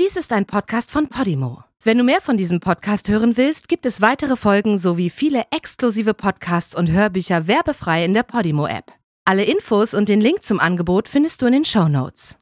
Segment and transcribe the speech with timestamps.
[0.00, 1.64] Dies ist ein Podcast von Podimo.
[1.84, 6.14] Wenn du mehr von diesem Podcast hören willst, gibt es weitere Folgen sowie viele exklusive
[6.14, 8.86] Podcasts und Hörbücher werbefrei in der Podimo-App.
[9.26, 12.38] Alle Infos und den Link zum Angebot findest du in den Show Notes.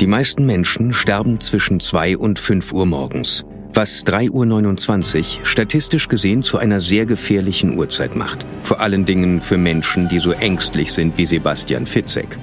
[0.00, 6.42] Die meisten Menschen sterben zwischen 2 und 5 Uhr morgens, was 3.29 Uhr statistisch gesehen
[6.42, 8.44] zu einer sehr gefährlichen Uhrzeit macht.
[8.64, 12.36] Vor allen Dingen für Menschen, die so ängstlich sind wie Sebastian Fitzek.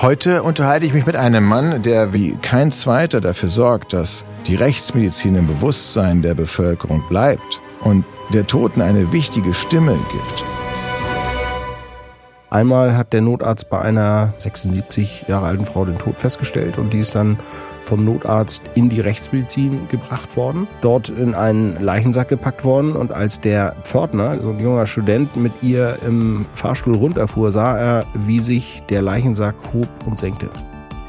[0.00, 4.54] Heute unterhalte ich mich mit einem Mann, der wie kein zweiter dafür sorgt, dass die
[4.54, 10.44] Rechtsmedizin im Bewusstsein der Bevölkerung bleibt und der Toten eine wichtige Stimme gibt.
[12.48, 17.00] Einmal hat der Notarzt bei einer 76 Jahre alten Frau den Tod festgestellt und die
[17.00, 17.40] ist dann
[17.88, 23.40] vom Notarzt in die Rechtsmedizin gebracht worden, dort in einen Leichensack gepackt worden und als
[23.40, 28.82] der Pförtner, so ein junger Student, mit ihr im Fahrstuhl runterfuhr, sah er, wie sich
[28.90, 30.50] der Leichensack hob und senkte.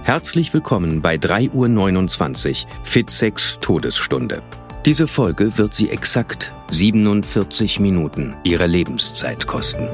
[0.04, 4.42] Herzlich willkommen bei 3.29 Uhr Fitzeks Todesstunde.
[4.86, 9.90] Diese Folge wird Sie exakt 47 Minuten Ihrer Lebenszeit kosten.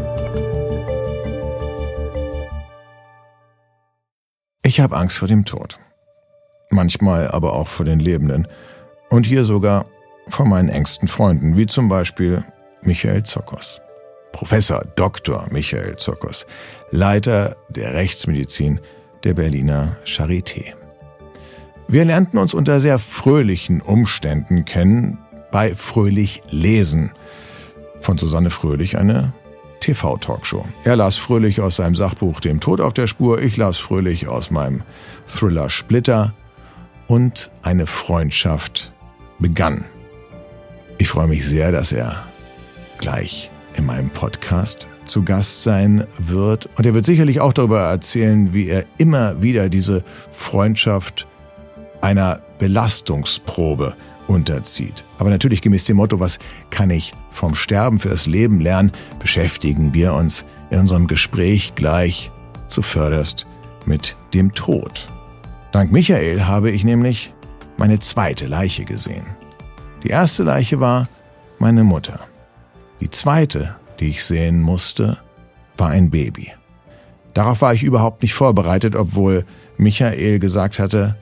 [4.63, 5.79] Ich habe Angst vor dem Tod
[6.69, 8.47] manchmal aber auch vor den Lebenden
[9.09, 9.85] und hier sogar
[10.27, 12.43] vor meinen engsten Freunden, wie zum Beispiel
[12.81, 13.81] Michael Zokos.
[14.31, 15.47] Professor Dr.
[15.51, 16.45] Michael Zokos,
[16.91, 18.81] Leiter der Rechtsmedizin
[19.23, 20.73] der Berliner Charité.
[21.87, 25.19] Wir lernten uns unter sehr fröhlichen Umständen kennen,
[25.51, 27.13] bei Fröhlich Lesen.
[28.01, 29.33] Von Susanne Fröhlich eine
[29.79, 30.65] TV-Talkshow.
[30.83, 34.51] Er las fröhlich aus seinem Sachbuch Dem Tod auf der Spur, ich las fröhlich aus
[34.51, 34.83] meinem
[35.27, 36.33] Thriller Splitter
[37.07, 38.91] und eine Freundschaft
[39.39, 39.85] begann.
[40.97, 42.23] Ich freue mich sehr, dass er
[42.97, 46.69] gleich in meinem Podcast zu Gast sein wird.
[46.77, 51.27] Und er wird sicherlich auch darüber erzählen, wie er immer wieder diese Freundschaft
[52.01, 53.95] einer Belastungsprobe
[54.27, 55.03] unterzieht.
[55.17, 56.39] Aber natürlich gemäß dem Motto, was
[56.69, 62.31] kann ich vom Sterben fürs Leben lernen, beschäftigen wir uns in unserem Gespräch gleich
[62.67, 63.45] zuvörderst
[63.85, 65.09] mit dem Tod.
[65.75, 67.33] Dank Michael habe ich nämlich
[67.75, 69.25] meine zweite Leiche gesehen.
[70.03, 71.09] Die erste Leiche war
[71.59, 72.21] meine Mutter.
[73.01, 75.17] Die zweite, die ich sehen musste,
[75.75, 76.53] war ein Baby.
[77.33, 79.43] Darauf war ich überhaupt nicht vorbereitet, obwohl
[79.75, 81.17] Michael gesagt hatte,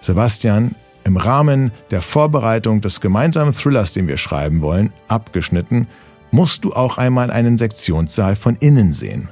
[0.00, 0.74] Sebastian,
[1.04, 5.86] im Rahmen der Vorbereitung des gemeinsamen Thrillers, den wir schreiben wollen, abgeschnitten,
[6.32, 9.28] musst du auch einmal einen Sektionssaal von innen sehen.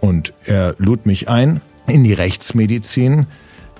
[0.00, 3.26] Und er lud mich ein in die Rechtsmedizin,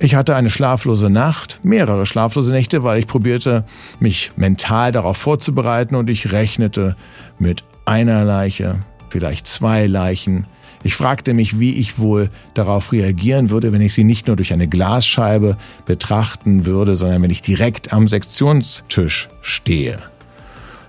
[0.02, 3.64] ich hatte eine schlaflose Nacht, mehrere schlaflose Nächte, weil ich probierte,
[4.00, 6.96] mich mental darauf vorzubereiten und ich rechnete
[7.38, 10.46] mit einer Leiche, vielleicht zwei Leichen.
[10.82, 14.52] Ich fragte mich, wie ich wohl darauf reagieren würde, wenn ich sie nicht nur durch
[14.52, 19.98] eine Glasscheibe betrachten würde, sondern wenn ich direkt am Sektionstisch stehe.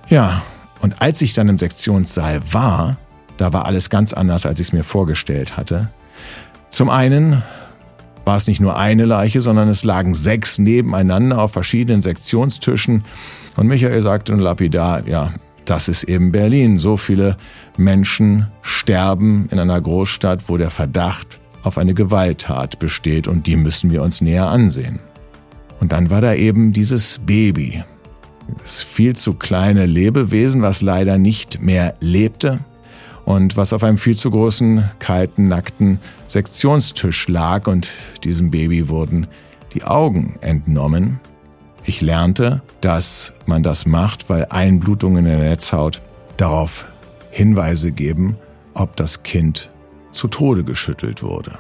[0.10, 0.42] Ja,
[0.82, 2.98] und als ich dann im Sektionssaal war,
[3.38, 5.90] da war alles ganz anders, als ich es mir vorgestellt hatte.
[6.72, 7.44] Zum einen
[8.26, 13.04] war es nicht nur eine Leiche, sondern es lagen sechs nebeneinander auf verschiedenen Sektionstischen.
[13.56, 15.34] Und Michael sagte nun lapidar, ja,
[15.66, 16.80] das ist eben Berlin.
[16.80, 17.38] So viele
[17.78, 23.92] Menschen sterben in einer Großstadt, wo der Verdacht auf eine Gewalttat besteht und die müssen
[23.92, 25.00] wir uns näher ansehen.
[25.80, 27.84] Und dann war da eben dieses Baby,
[28.62, 32.60] das viel zu kleine Lebewesen, was leider nicht mehr lebte
[33.26, 37.92] und was auf einem viel zu großen, kalten, nackten Sektionstisch lag und
[38.24, 39.28] diesem Baby wurden
[39.74, 41.20] die Augen entnommen.
[41.86, 46.02] Ich lernte, dass man das macht, weil Einblutungen in der Netzhaut
[46.38, 46.86] darauf
[47.32, 48.38] Hinweise geben,
[48.74, 49.70] ob das Kind
[50.12, 51.54] zu Tode geschüttelt wurde.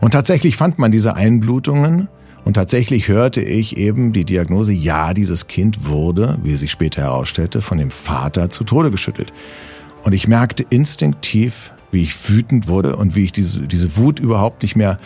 [0.00, 2.08] Und tatsächlich fand man diese Einblutungen
[2.44, 7.60] und tatsächlich hörte ich eben die Diagnose, ja, dieses Kind wurde, wie sich später herausstellte,
[7.60, 9.32] von dem Vater zu Tode geschüttelt.
[10.02, 14.62] Und ich merkte instinktiv, wie ich wütend wurde und wie ich diese, diese Wut überhaupt
[14.62, 14.98] nicht mehr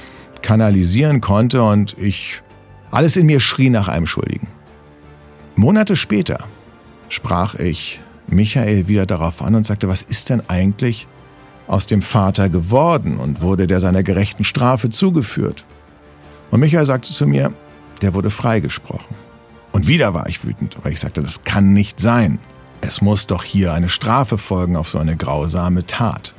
[0.42, 2.42] kanalisieren konnte und ich,
[2.90, 4.48] alles in mir schrie nach einem Schuldigen.
[5.56, 6.38] Monate später
[7.08, 11.06] sprach ich Michael wieder darauf an und sagte, was ist denn eigentlich
[11.66, 15.64] aus dem Vater geworden und wurde der seiner gerechten Strafe zugeführt?
[16.50, 17.52] Und Michael sagte zu mir,
[18.02, 19.16] der wurde freigesprochen.
[19.72, 22.38] Und wieder war ich wütend, weil ich sagte, das kann nicht sein.
[22.86, 26.34] Es muss doch hier eine Strafe folgen auf so eine grausame Tat.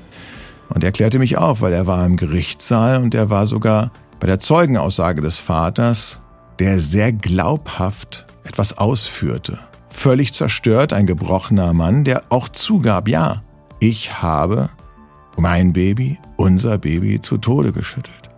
[0.70, 4.28] Und er klärte mich auf, weil er war im Gerichtssaal und er war sogar bei
[4.28, 6.20] der Zeugenaussage des Vaters,
[6.60, 9.58] der sehr glaubhaft etwas ausführte.
[9.90, 13.42] Völlig zerstört, ein gebrochener Mann, der auch zugab, ja,
[13.80, 14.70] ich habe
[15.38, 18.30] mein Baby, unser Baby zu Tode geschüttelt.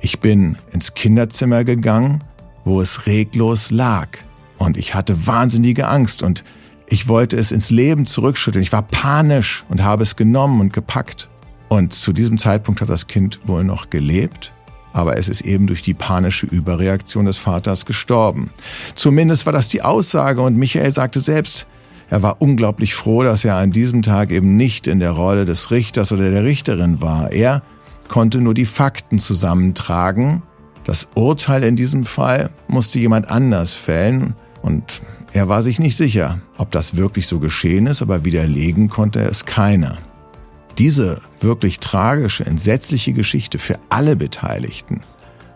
[0.00, 2.22] Ich bin ins Kinderzimmer gegangen,
[2.64, 4.06] wo es reglos lag.
[4.56, 6.44] Und ich hatte wahnsinnige Angst und
[6.90, 8.62] ich wollte es ins Leben zurückschütteln.
[8.62, 11.28] Ich war panisch und habe es genommen und gepackt.
[11.68, 14.54] Und zu diesem Zeitpunkt hat das Kind wohl noch gelebt,
[14.94, 18.50] aber es ist eben durch die panische Überreaktion des Vaters gestorben.
[18.94, 21.66] Zumindest war das die Aussage und Michael sagte selbst,
[22.08, 25.70] er war unglaublich froh, dass er an diesem Tag eben nicht in der Rolle des
[25.70, 27.32] Richters oder der Richterin war.
[27.32, 27.62] Er
[28.08, 30.42] konnte nur die Fakten zusammentragen.
[30.84, 35.02] Das Urteil in diesem Fall musste jemand anders fällen und
[35.38, 39.46] er war sich nicht sicher, ob das wirklich so geschehen ist, aber widerlegen konnte es
[39.46, 39.96] keiner.
[40.78, 45.04] Diese wirklich tragische, entsetzliche Geschichte für alle Beteiligten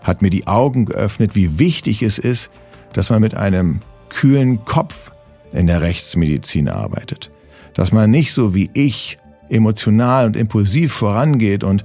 [0.01, 2.53] hat mir die Augen geöffnet, wie wichtig es ist,
[2.93, 5.11] dass man mit einem kühlen Kopf
[5.51, 7.33] in der Rechtsmedizin arbeitet.
[7.75, 9.19] Dass man nicht so wie ich
[9.49, 11.85] emotional und impulsiv vorangeht und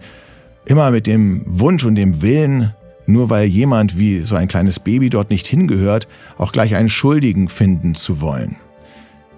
[0.65, 2.75] immer mit dem Wunsch und dem Willen,
[3.07, 6.07] nur weil jemand wie so ein kleines Baby dort nicht hingehört,
[6.37, 8.57] auch gleich einen Schuldigen finden zu wollen.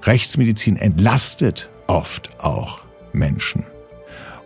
[0.03, 2.81] Rechtsmedizin entlastet oft auch
[3.13, 3.65] Menschen.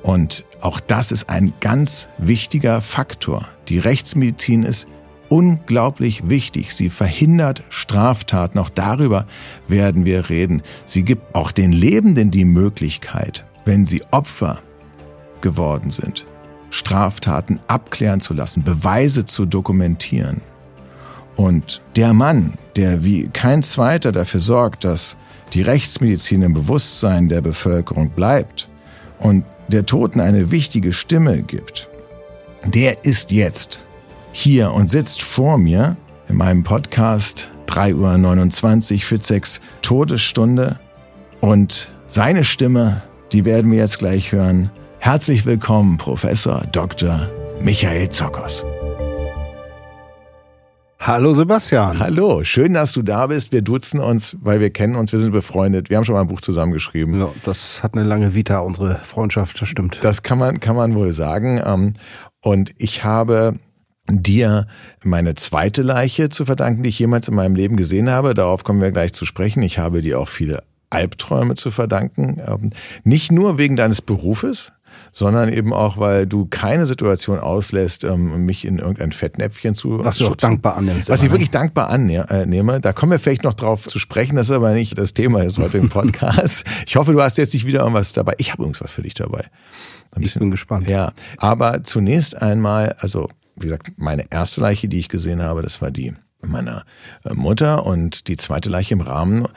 [0.03, 3.47] Und auch das ist ein ganz wichtiger Faktor.
[3.69, 4.87] Die Rechtsmedizin ist
[5.29, 6.73] unglaublich wichtig.
[6.75, 8.59] Sie verhindert Straftaten.
[8.59, 9.25] Auch darüber
[9.67, 10.61] werden wir reden.
[10.85, 14.59] Sie gibt auch den Lebenden die Möglichkeit, wenn sie Opfer
[15.41, 16.25] geworden sind,
[16.73, 20.41] Straftaten abklären zu lassen, Beweise zu dokumentieren.
[21.35, 25.15] Und der Mann, der wie kein zweiter dafür sorgt, dass
[25.53, 28.69] die Rechtsmedizin im Bewusstsein der Bevölkerung bleibt
[29.19, 31.89] und der Toten eine wichtige Stimme gibt,
[32.65, 33.85] der ist jetzt
[34.31, 35.95] hier und sitzt vor mir
[36.27, 40.79] in meinem Podcast 3.29 Uhr für sechs Todesstunde
[41.39, 44.71] und seine Stimme, die werden wir jetzt gleich hören.
[45.03, 47.29] Herzlich willkommen, Professor Dr.
[47.59, 48.63] Michael Zokos.
[50.97, 52.00] Hallo Sebastian.
[52.00, 53.51] Hallo, schön, dass du da bist.
[53.51, 55.89] Wir duzen uns, weil wir kennen uns, wir sind befreundet.
[55.89, 57.19] Wir haben schon mal ein Buch zusammengeschrieben.
[57.19, 60.00] Ja, das hat eine lange Vita, unsere Freundschaft, das stimmt.
[60.03, 61.61] Das kann man, kann man wohl sagen.
[61.65, 61.95] Ähm,
[62.41, 63.59] und ich habe
[64.07, 64.67] dir
[65.03, 68.33] meine zweite Leiche zu verdanken, die ich jemals in meinem Leben gesehen habe.
[68.33, 69.63] Darauf kommen wir gleich zu sprechen.
[69.63, 72.41] Ich habe dir auch viele Albträume zu verdanken.
[72.47, 72.71] Ähm,
[73.03, 74.71] nicht nur wegen deines Berufes,
[75.12, 80.18] sondern eben auch, weil du keine Situation auslässt, ähm, mich in irgendein Fettnäpfchen zu Was
[80.18, 81.10] du auch dankbar annimmst.
[81.10, 81.34] Was ich ne?
[81.34, 82.80] wirklich dankbar annehme.
[82.81, 85.57] Da kommen wir vielleicht noch drauf zu sprechen, das ist aber nicht das Thema jetzt
[85.57, 86.66] heute im Podcast.
[86.88, 88.34] ich hoffe, du hast jetzt nicht wieder irgendwas dabei.
[88.38, 89.45] Ich habe übrigens was für dich dabei.
[90.19, 90.88] ich bin gespannt.
[90.88, 95.81] Ja, aber zunächst einmal, also wie gesagt, meine erste Leiche, die ich gesehen habe, das
[95.81, 96.13] war die
[96.45, 96.84] meiner
[97.24, 99.48] äh, Mutter und die zweite Leiche im Rahmen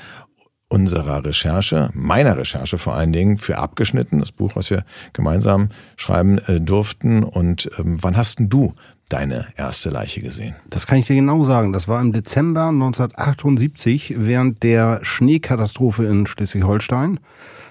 [0.69, 6.39] unserer Recherche, meiner Recherche vor allen Dingen, für abgeschnitten, das Buch, was wir gemeinsam schreiben
[6.47, 7.23] äh, durften.
[7.23, 8.75] Und ähm, wann hast denn du
[9.09, 10.57] deine erste Leiche gesehen?
[10.69, 11.73] Das kann ich dir genau sagen.
[11.73, 17.21] Das war im Dezember 1978 während der Schneekatastrophe in Schleswig-Holstein.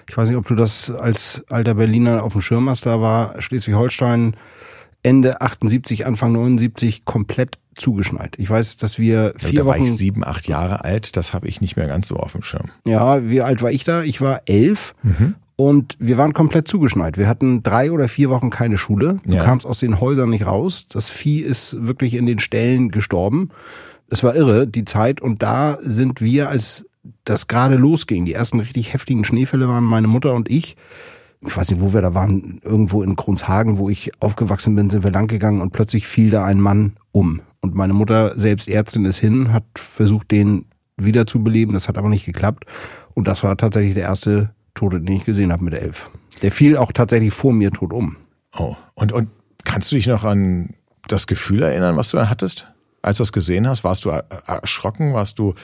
[0.08, 2.86] Ich weiß nicht, ob du das als alter Berliner auf dem Schirm hast.
[2.86, 4.36] Da war Schleswig-Holstein
[5.06, 8.34] Ende 78, Anfang 79 komplett zugeschneit.
[8.38, 9.68] Ich weiß, dass wir vier da Wochen.
[9.68, 11.16] war ich sieben, acht Jahre alt.
[11.16, 12.70] Das habe ich nicht mehr ganz so auf dem Schirm.
[12.84, 14.02] Ja, wie alt war ich da?
[14.02, 14.96] Ich war elf.
[15.04, 15.36] Mhm.
[15.54, 17.18] Und wir waren komplett zugeschneit.
[17.18, 19.20] Wir hatten drei oder vier Wochen keine Schule.
[19.24, 19.44] Du ja.
[19.44, 20.88] kamst aus den Häusern nicht raus.
[20.88, 23.50] Das Vieh ist wirklich in den Ställen gestorben.
[24.10, 25.20] Es war irre, die Zeit.
[25.20, 26.84] Und da sind wir, als
[27.22, 30.76] das gerade losging, die ersten richtig heftigen Schneefälle waren meine Mutter und ich.
[31.40, 35.04] Ich weiß nicht, wo wir da waren, irgendwo in Grunzhagen, wo ich aufgewachsen bin, sind
[35.04, 37.42] wir langgegangen und plötzlich fiel da ein Mann um.
[37.60, 40.66] Und meine Mutter, selbst Ärztin, ist hin, hat versucht, den
[40.96, 41.74] wiederzubeleben.
[41.74, 42.64] Das hat aber nicht geklappt.
[43.14, 46.10] Und das war tatsächlich der erste Tote, den ich gesehen habe mit elf.
[46.42, 48.16] Der fiel auch tatsächlich vor mir tot um.
[48.58, 49.28] Oh, und, und
[49.64, 50.70] kannst du dich noch an
[51.08, 52.66] das Gefühl erinnern, was du da hattest?
[53.06, 55.14] Als du es gesehen hast, warst du erschrocken?
[55.14, 55.54] Warst du.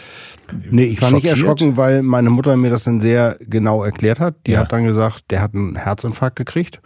[0.71, 1.35] Nee, ich war schockiert?
[1.37, 4.37] nicht erschrocken, weil meine Mutter mir das dann sehr genau erklärt hat.
[4.47, 4.61] Die ja.
[4.61, 6.81] hat dann gesagt, der hat einen Herzinfarkt gekriegt.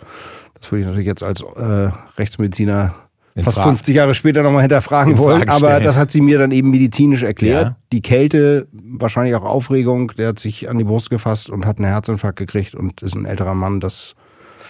[0.58, 2.94] Das würde ich natürlich jetzt als äh, Rechtsmediziner
[3.36, 5.46] fast 50 Jahre später nochmal hinterfragen wollen.
[5.50, 7.66] Aber das hat sie mir dann eben medizinisch erklärt.
[7.66, 7.76] Ja.
[7.92, 11.88] Die Kälte, wahrscheinlich auch Aufregung, der hat sich an die Brust gefasst und hat einen
[11.88, 13.80] Herzinfarkt gekriegt und ist ein älterer Mann.
[13.80, 14.14] Das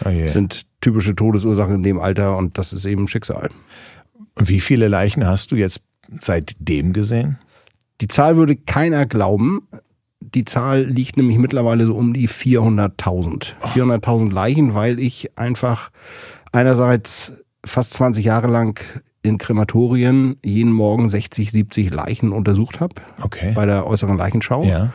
[0.05, 3.51] oh sind typische Todesursachen in dem Alter und das ist eben Schicksal.
[4.39, 5.83] Und wie viele Leichen hast du jetzt
[6.21, 7.39] seitdem gesehen?
[8.01, 9.67] Die Zahl würde keiner glauben.
[10.21, 13.55] Die Zahl liegt nämlich mittlerweile so um die 400.000.
[13.63, 13.67] Oh.
[13.67, 15.91] 400.000 Leichen, weil ich einfach
[16.53, 18.81] einerseits fast 20 Jahre lang
[19.23, 22.95] in Krematorien jeden Morgen 60, 70 Leichen untersucht habe.
[23.23, 23.53] Okay.
[23.55, 24.63] Bei der äußeren Leichenschau.
[24.65, 24.93] Ja.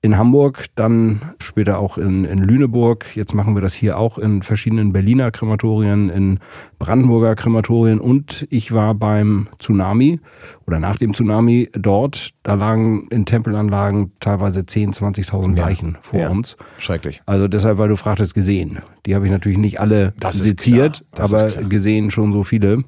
[0.00, 3.16] In Hamburg, dann später auch in, in Lüneburg.
[3.16, 6.38] Jetzt machen wir das hier auch in verschiedenen Berliner Krematorien, in
[6.78, 10.20] Brandenburger Krematorien und ich war beim Tsunami
[10.66, 12.30] oder nach dem Tsunami dort.
[12.44, 16.56] Da lagen in Tempelanlagen teilweise 10.000, 20.000 Leichen ja, vor ja, uns.
[16.78, 17.20] Schrecklich.
[17.26, 18.78] Also deshalb, weil du fragtest, gesehen.
[19.06, 22.84] Die habe ich natürlich nicht alle seziert, aber gesehen schon so viele.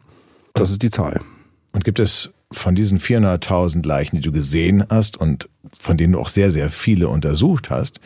[0.54, 1.20] Das ist die Zahl.
[1.72, 6.20] Und gibt es von diesen 400.000 Leichen, die du gesehen hast und von denen du
[6.20, 8.00] auch sehr, sehr viele untersucht hast,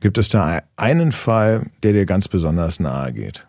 [0.00, 3.46] gibt es da einen Fall, der dir ganz besonders nahe geht?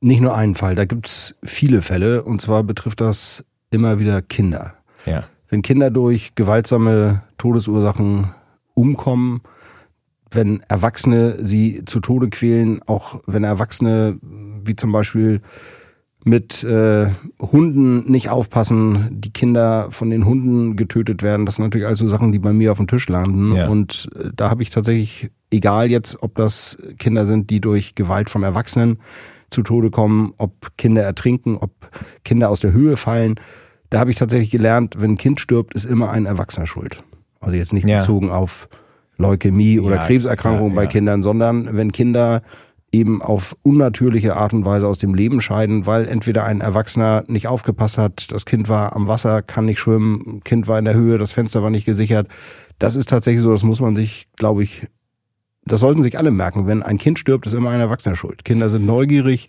[0.00, 4.22] Nicht nur einen Fall, da gibt es viele Fälle und zwar betrifft das immer wieder
[4.22, 4.74] Kinder.
[5.04, 5.24] Ja.
[5.48, 8.32] Wenn Kinder durch gewaltsame Todesursachen
[8.74, 9.40] umkommen,
[10.30, 15.40] wenn Erwachsene sie zu Tode quälen, auch wenn Erwachsene wie zum Beispiel
[16.26, 17.06] mit äh,
[17.40, 21.46] Hunden nicht aufpassen, die Kinder von den Hunden getötet werden.
[21.46, 23.54] Das sind natürlich also Sachen, die bei mir auf dem Tisch landen.
[23.54, 23.68] Ja.
[23.68, 28.28] Und äh, da habe ich tatsächlich, egal jetzt, ob das Kinder sind, die durch Gewalt
[28.28, 28.98] von Erwachsenen
[29.50, 31.70] zu Tode kommen, ob Kinder ertrinken, ob
[32.24, 33.36] Kinder aus der Höhe fallen,
[33.90, 37.04] da habe ich tatsächlich gelernt, wenn ein Kind stirbt, ist immer ein Erwachsener schuld.
[37.38, 38.00] Also jetzt nicht ja.
[38.00, 38.68] bezogen auf
[39.16, 42.42] Leukämie oder ja, Krebserkrankungen bei Kindern, sondern wenn Kinder
[42.92, 47.48] eben auf unnatürliche Art und Weise aus dem Leben scheiden, weil entweder ein Erwachsener nicht
[47.48, 51.18] aufgepasst hat, das Kind war am Wasser, kann nicht schwimmen, Kind war in der Höhe,
[51.18, 52.28] das Fenster war nicht gesichert.
[52.78, 54.86] Das ist tatsächlich so, das muss man sich, glaube ich,
[55.68, 56.68] das sollten sich alle merken.
[56.68, 58.44] Wenn ein Kind stirbt, ist immer ein Erwachsener schuld.
[58.44, 59.48] Kinder sind neugierig,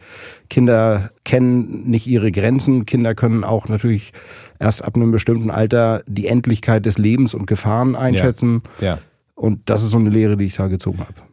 [0.50, 4.14] Kinder kennen nicht ihre Grenzen, Kinder können auch natürlich
[4.60, 8.64] erst ab einem bestimmten Alter die Endlichkeit des Lebens und Gefahren einschätzen.
[8.80, 8.88] Ja.
[8.88, 9.00] ja.
[9.36, 11.27] Und das ist so eine Lehre, die ich da gezogen habe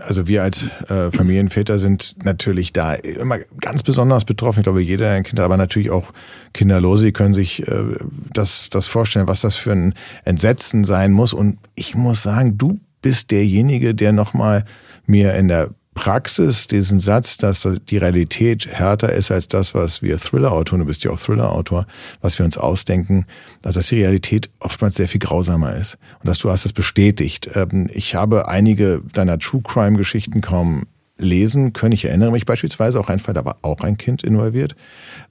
[0.00, 4.60] also wir als äh, Familienväter sind natürlich da immer ganz besonders betroffen.
[4.60, 6.12] Ich glaube, jeder ein Kind, aber natürlich auch
[6.52, 7.96] Kinderlose, die können sich äh,
[8.32, 11.32] das, das vorstellen, was das für ein Entsetzen sein muss.
[11.32, 14.64] Und ich muss sagen, du bist derjenige, der nochmal
[15.06, 20.18] mir in der Praxis diesen Satz, dass die Realität härter ist als das, was wir
[20.18, 21.86] Thriller-Autoren, du bist ja auch Thriller-Autor,
[22.20, 23.26] was wir uns ausdenken,
[23.62, 25.96] also dass die Realität oftmals sehr viel grausamer ist.
[26.20, 27.50] Und dass du hast es bestätigt.
[27.54, 30.84] Ähm, ich habe einige deiner True-Crime-Geschichten kaum
[31.16, 31.92] lesen können.
[31.92, 34.74] Ich erinnere mich beispielsweise auch ein Fall, da war auch ein Kind involviert.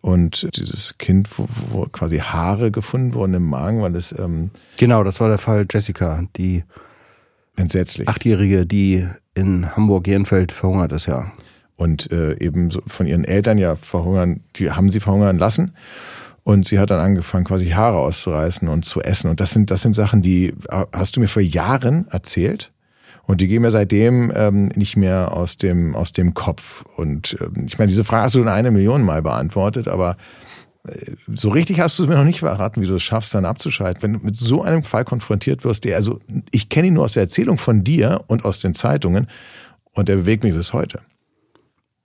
[0.02, 4.14] Und dieses Kind, wo, wo quasi Haare gefunden wurden im Magen, weil es...
[4.18, 6.64] Ähm genau, das war der Fall Jessica, die
[7.56, 8.08] Entsetzlich.
[8.08, 11.32] Achtjährige, die in Hamburg-Jernfeld verhungert ist, ja.
[11.76, 15.74] Und äh, eben so von ihren Eltern ja verhungern, die haben sie verhungern lassen.
[16.44, 19.30] Und sie hat dann angefangen, quasi Haare auszureißen und zu essen.
[19.30, 22.72] Und das sind, das sind Sachen, die äh, hast du mir vor Jahren erzählt.
[23.26, 26.84] Und die gehen mir seitdem ähm, nicht mehr aus dem, aus dem Kopf.
[26.98, 30.18] Und ähm, ich meine, diese Frage hast du in eine Million Mal beantwortet, aber
[31.34, 34.04] so richtig hast du es mir noch nicht verraten, wie du es schaffst, dann abzuschalten.
[34.04, 36.20] Wenn du mit so einem Fall konfrontiert wirst, der, also
[36.52, 39.28] ich kenne ihn nur aus der Erzählung von dir und aus den Zeitungen
[39.94, 41.00] und der bewegt mich bis heute.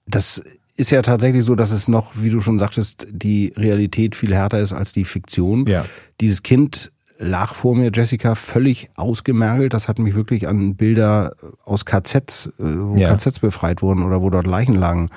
[0.06, 0.42] Das
[0.76, 4.60] ist ja tatsächlich so, dass es noch, wie du schon sagtest, die Realität viel härter
[4.60, 5.66] ist als die Fiktion.
[5.66, 5.84] Ja.
[6.20, 9.74] Dieses Kind lag vor mir, Jessica, völlig ausgemergelt.
[9.74, 13.14] Das hat mich wirklich an Bilder aus KZs, äh, wo ja.
[13.16, 15.10] KZs befreit wurden oder wo dort Leichen lagen,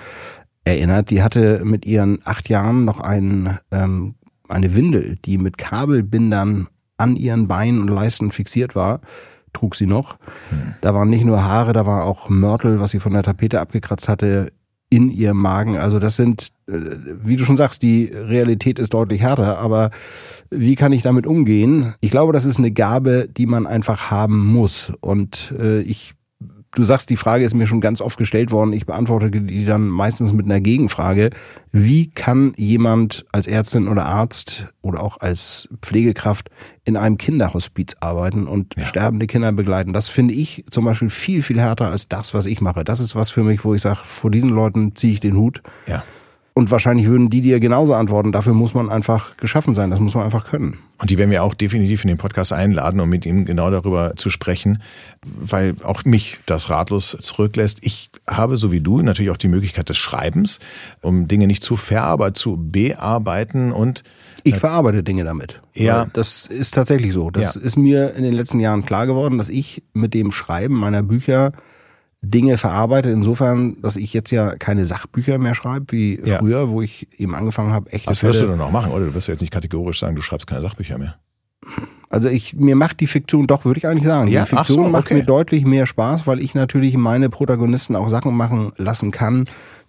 [0.63, 1.09] erinnert.
[1.09, 4.15] Die hatte mit ihren acht Jahren noch ein, ähm,
[4.47, 9.01] eine Windel, die mit Kabelbindern an ihren Beinen und Leisten fixiert war,
[9.53, 10.17] trug sie noch.
[10.49, 10.75] Hm.
[10.81, 14.07] Da waren nicht nur Haare, da war auch Mörtel, was sie von der Tapete abgekratzt
[14.07, 14.51] hatte,
[14.91, 15.77] in ihrem Magen.
[15.77, 16.73] Also das sind, äh,
[17.23, 19.89] wie du schon sagst, die Realität ist deutlich härter, aber
[20.49, 21.95] wie kann ich damit umgehen?
[22.01, 24.91] Ich glaube, das ist eine Gabe, die man einfach haben muss.
[24.99, 26.13] Und äh, ich
[26.73, 28.73] du sagst, die Frage ist mir schon ganz oft gestellt worden.
[28.73, 31.31] Ich beantworte die dann meistens mit einer Gegenfrage.
[31.71, 36.49] Wie kann jemand als Ärztin oder Arzt oder auch als Pflegekraft
[36.83, 38.85] in einem Kinderhospiz arbeiten und ja.
[38.85, 39.93] sterbende Kinder begleiten?
[39.93, 42.83] Das finde ich zum Beispiel viel, viel härter als das, was ich mache.
[42.83, 45.61] Das ist was für mich, wo ich sage, vor diesen Leuten ziehe ich den Hut.
[45.87, 46.03] Ja.
[46.53, 48.33] Und wahrscheinlich würden die dir genauso antworten.
[48.33, 49.89] Dafür muss man einfach geschaffen sein.
[49.89, 50.79] Das muss man einfach können.
[50.99, 54.15] Und die werden wir auch definitiv in den Podcast einladen, um mit ihm genau darüber
[54.17, 54.81] zu sprechen,
[55.23, 57.79] weil auch mich das ratlos zurücklässt.
[57.83, 60.59] Ich habe, so wie du, natürlich auch die Möglichkeit des Schreibens,
[61.01, 64.03] um Dinge nicht zu ver, aber zu bearbeiten und
[64.43, 65.61] ich verarbeite Dinge damit.
[65.73, 66.07] Ja.
[66.13, 67.29] Das ist tatsächlich so.
[67.29, 67.61] Das ja.
[67.61, 71.51] ist mir in den letzten Jahren klar geworden, dass ich mit dem Schreiben meiner Bücher
[72.21, 73.11] Dinge verarbeitet.
[73.11, 76.37] Insofern, dass ich jetzt ja keine Sachbücher mehr schreibe, wie ja.
[76.37, 78.07] früher, wo ich eben angefangen habe, echt.
[78.07, 79.05] Was wirst du denn noch machen, oder?
[79.05, 81.15] Du wirst ja jetzt nicht kategorisch sagen, du schreibst keine Sachbücher mehr.
[82.09, 84.27] Also ich, mir macht die Fiktion doch, würde ich eigentlich sagen.
[84.27, 84.43] Ja?
[84.43, 84.91] Die Fiktion so, okay.
[84.91, 89.45] macht mir deutlich mehr Spaß, weil ich natürlich meine Protagonisten auch Sachen machen lassen kann,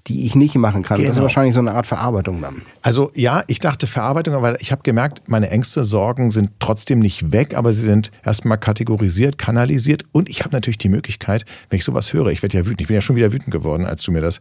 [0.08, 0.98] die ich nicht machen kann.
[0.98, 1.22] Das ist Genau.
[1.22, 2.62] wahrscheinlich so eine Art Verarbeitung dann.
[2.80, 7.30] Also ja, ich dachte Verarbeitung, aber ich habe gemerkt, meine Ängste, Sorgen sind trotzdem nicht
[7.32, 11.84] weg, aber sie sind erstmal kategorisiert, kanalisiert und ich habe natürlich die Möglichkeit, wenn ich
[11.84, 14.10] sowas höre, ich werde ja wütend, ich bin ja schon wieder wütend geworden, als du
[14.12, 14.40] mir das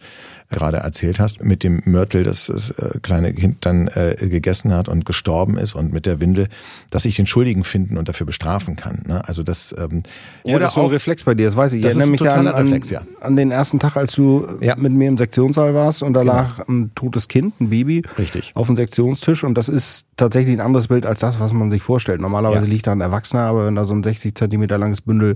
[0.50, 4.90] gerade erzählt hast, mit dem Mörtel, das das äh, kleine Kind dann äh, gegessen hat
[4.90, 6.48] und gestorben ist und mit der Windel,
[6.90, 9.04] dass ich den Schuldigen finden und dafür bestrafen kann.
[9.06, 9.22] Ne?
[9.28, 10.02] Also das ähm,
[10.44, 11.82] Ja, das ist so ein Reflex bei dir, das weiß ich.
[11.82, 13.02] Das ich ist erinnere mich an, totaler an, Reflex, ja.
[13.22, 14.76] an den ersten Tag, als du Ja.
[14.76, 15.18] mit mir im
[15.52, 18.52] Sektionssaal warst und da lag ein totes Kind, ein Baby, Richtig.
[18.56, 21.82] auf dem Sektionstisch und das ist tatsächlich ein anderes Bild als das, was man sich
[21.84, 22.22] vorstellt.
[22.22, 22.72] Normalerweise Ja.
[22.72, 25.36] liegt da ein Erwachsener, aber wenn da so ein 60 Zentimeter langes Bündel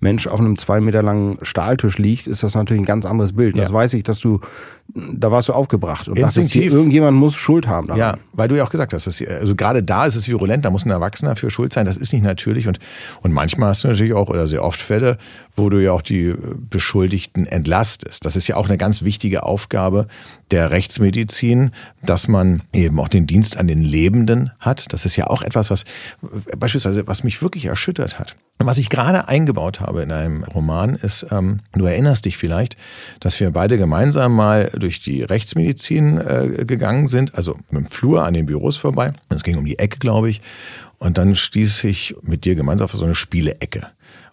[0.00, 3.56] Mensch auf einem zwei Meter langen Stahltisch liegt, ist das natürlich ein ganz anderes Bild.
[3.58, 3.74] Das Ja.
[3.74, 4.40] weiß ich, dass du,
[4.94, 6.70] da warst du aufgebracht und dachtest, Instinktiv.
[6.70, 7.88] hier, irgendjemand muss Schuld haben.
[7.88, 7.98] daran.
[7.98, 10.70] Ja, weil du ja auch gesagt hast, dass, also gerade da ist es virulent, da
[10.70, 12.78] muss ein Erwachsener für schuld sein, das ist nicht natürlich und,
[13.22, 15.18] und manchmal hast du natürlich auch, oder sehr oft Fälle,
[15.54, 16.34] wo du ja auch die
[16.70, 18.24] Beschuldigten entlastest.
[18.24, 20.06] Das ist ja auch eine ganz wichtige Aufgabe
[20.50, 21.72] der Rechtsmedizin,
[22.02, 24.92] dass man eben auch den Dienst an den Lebenden hat.
[24.92, 25.84] Das ist ja auch etwas, was
[26.56, 28.36] beispielsweise, was mich wirklich erschüttert hat.
[28.58, 32.76] Was ich gerade eingebaut habe in einem Roman ist, ähm, du erinnerst dich vielleicht,
[33.20, 38.24] dass wir beide gemeinsam mal durch die Rechtsmedizin äh, gegangen sind, also mit dem Flur
[38.24, 39.12] an den Büros vorbei.
[39.28, 40.40] Es ging um die Ecke, glaube ich.
[40.98, 43.88] Und dann stieß ich mit dir gemeinsam auf so eine Spielecke.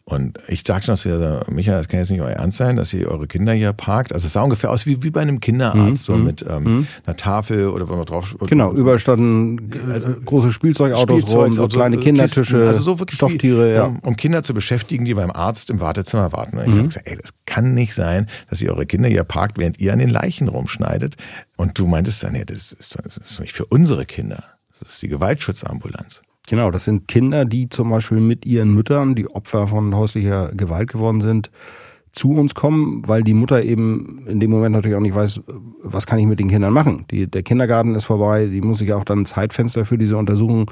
[0.06, 2.94] Und ich sagte noch zu so, Michael, das kann jetzt nicht euer Ernst sein, dass
[2.94, 4.12] ihr eure Kinder hier parkt.
[4.12, 7.70] Also es sah ungefähr aus wie, wie bei einem Kinderarzt, so mit ähm, einer Tafel
[7.70, 8.36] oder wenn man drauf...
[8.48, 13.00] Genau, überall standen äh, große Spielzeugautos Spielzeug, rum, so also kleine Kisten, Kindertische, also so
[13.00, 13.86] wirklich Stofftiere, ja.
[14.02, 16.58] um, Kinder zu beschäftigen, die beim Arzt im Wartezimmer warten.
[16.58, 16.88] Und ich Mhm.
[16.90, 20.00] gesagt, ey, das kann nicht sein, dass ihr eure Kinder hier parkt, während ihr an
[20.00, 21.16] den Leichen rumschneidet.
[21.56, 24.44] Und du meintest dann, nee, das ist, das ist nicht für unsere Kinder.
[24.78, 26.24] Das ist die Gewaltschutzambulanz.
[26.48, 30.92] Genau, das sind Kinder, die zum Beispiel mit ihren Müttern, die Opfer von häuslicher Gewalt
[30.92, 31.50] geworden sind,
[32.12, 35.42] zu uns kommen, weil die Mutter eben in dem Moment natürlich auch nicht weiß,
[35.82, 37.06] was kann ich mit den Kindern machen.
[37.10, 40.70] Die, der Kindergarten ist vorbei, die muss sich auch dann ein Zeitfenster für diese Untersuchung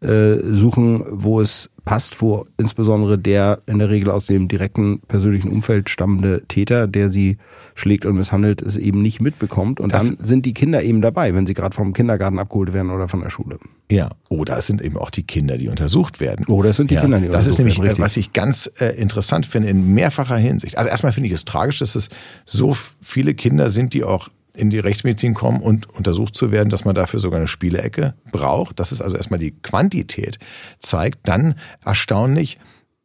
[0.00, 5.50] äh, suchen, wo es passt, wo insbesondere der in der Regel aus dem direkten persönlichen
[5.50, 7.36] Umfeld stammende Täter, der sie
[7.74, 9.80] schlägt und misshandelt, es eben nicht mitbekommt.
[9.80, 12.90] Und Das- dann sind die Kinder eben dabei, wenn sie gerade vom Kindergarten abgeholt werden
[12.90, 13.58] oder von der Schule.
[13.90, 16.46] Ja, oder es sind eben auch die Kinder, die untersucht werden.
[16.46, 18.32] Oder es sind die ja, Kinder, die Das ist untersucht nämlich, werden, äh, was ich
[18.32, 20.78] ganz äh, interessant finde in mehrfacher Hinsicht.
[20.78, 22.08] Also erstmal finde ich es tragisch, dass es
[22.44, 24.28] so viele Kinder sind, die auch
[24.60, 28.78] in die Rechtsmedizin kommen und untersucht zu werden, dass man dafür sogar eine Spielecke braucht.
[28.78, 30.38] Das ist also erstmal die Quantität
[30.78, 31.28] zeigt.
[31.28, 32.58] Dann erstaunlich,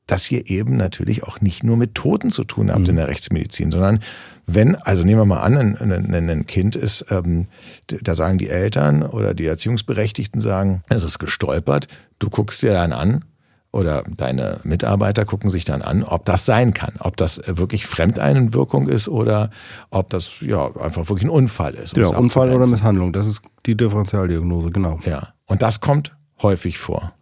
[0.08, 3.72] dass ihr eben natürlich auch nicht nur mit Toten zu tun habt in der Rechtsmedizin,
[3.72, 4.00] sondern
[4.46, 7.48] wenn, also nehmen wir mal an, ein, ein, ein Kind ist, ähm,
[7.88, 11.88] da sagen die Eltern oder die Erziehungsberechtigten sagen, es ist gestolpert,
[12.20, 13.26] du guckst dir dann an,
[13.75, 18.88] oder deine Mitarbeiter gucken sich dann an, ob das sein kann, ob das wirklich Fremdeinwirkung
[18.88, 19.49] ist oder
[19.91, 21.93] ob das ja einfach wirklich ein Unfall ist.
[21.97, 22.65] um Genau, Unfall oder.
[22.65, 24.99] Misshandlung, das ist die Differentialdiagnose, genau.
[25.05, 27.13] Ja, und das kommt häufig vor,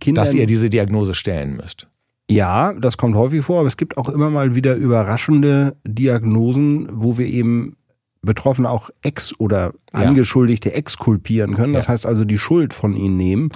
[0.00, 1.88] Kinder, dass ihr diese Diagnose stellen müsst.
[2.30, 7.18] ja, das kommt häufig vor, aber es gibt auch immer mal wieder überraschende Diagnosen, wo
[7.18, 7.76] wir eben
[8.24, 10.00] Betroffene auch ex- oder Ja.
[10.00, 11.72] Angeschuldigte exkulpieren können.
[11.74, 11.92] Das Ja.
[11.92, 13.50] heißt also die Schuld von ihnen nehmen.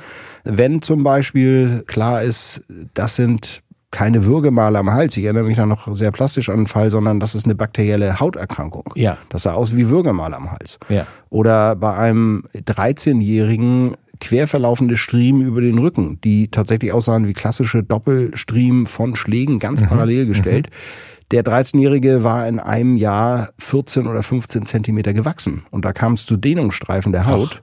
[0.44, 2.62] Wenn zum Beispiel klar ist,
[2.94, 6.66] das sind keine Würgemale am Hals, ich erinnere mich da noch sehr plastisch an den
[6.66, 8.92] Fall, sondern das ist eine bakterielle Hauterkrankung.
[8.96, 9.16] Ja.
[9.30, 10.78] Das sah aus wie Würgemale am Hals.
[10.90, 11.06] Ja.
[11.30, 17.82] Oder bei einem 13-jährigen quer verlaufende Striemen über den Rücken, die tatsächlich aussahen wie klassische
[17.82, 20.68] Doppelstriemen von Schlägen, ganz parallel gestellt.
[21.30, 25.62] Der 13-Jährige war in einem Jahr 14 oder 15 Zentimeter gewachsen.
[25.70, 27.62] Und da kam es zu Dehnungsstreifen der Haut.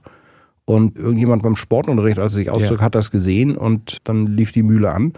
[0.64, 2.84] Und irgendjemand beim Sportunterricht, als er sich auszog, Ja.
[2.84, 5.12] hat das gesehen und dann lief die Mühle an.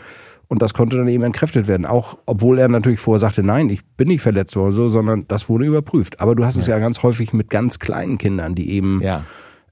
[0.47, 1.85] Und das konnte dann eben entkräftet werden.
[1.87, 5.49] Auch obwohl er natürlich vorher sagte, nein, ich bin nicht verletzt worden, so, sondern das
[5.51, 6.21] wurde überprüft.
[6.21, 9.25] Aber du hast es ja ganz häufig mit ganz kleinen Kindern, die eben Ja.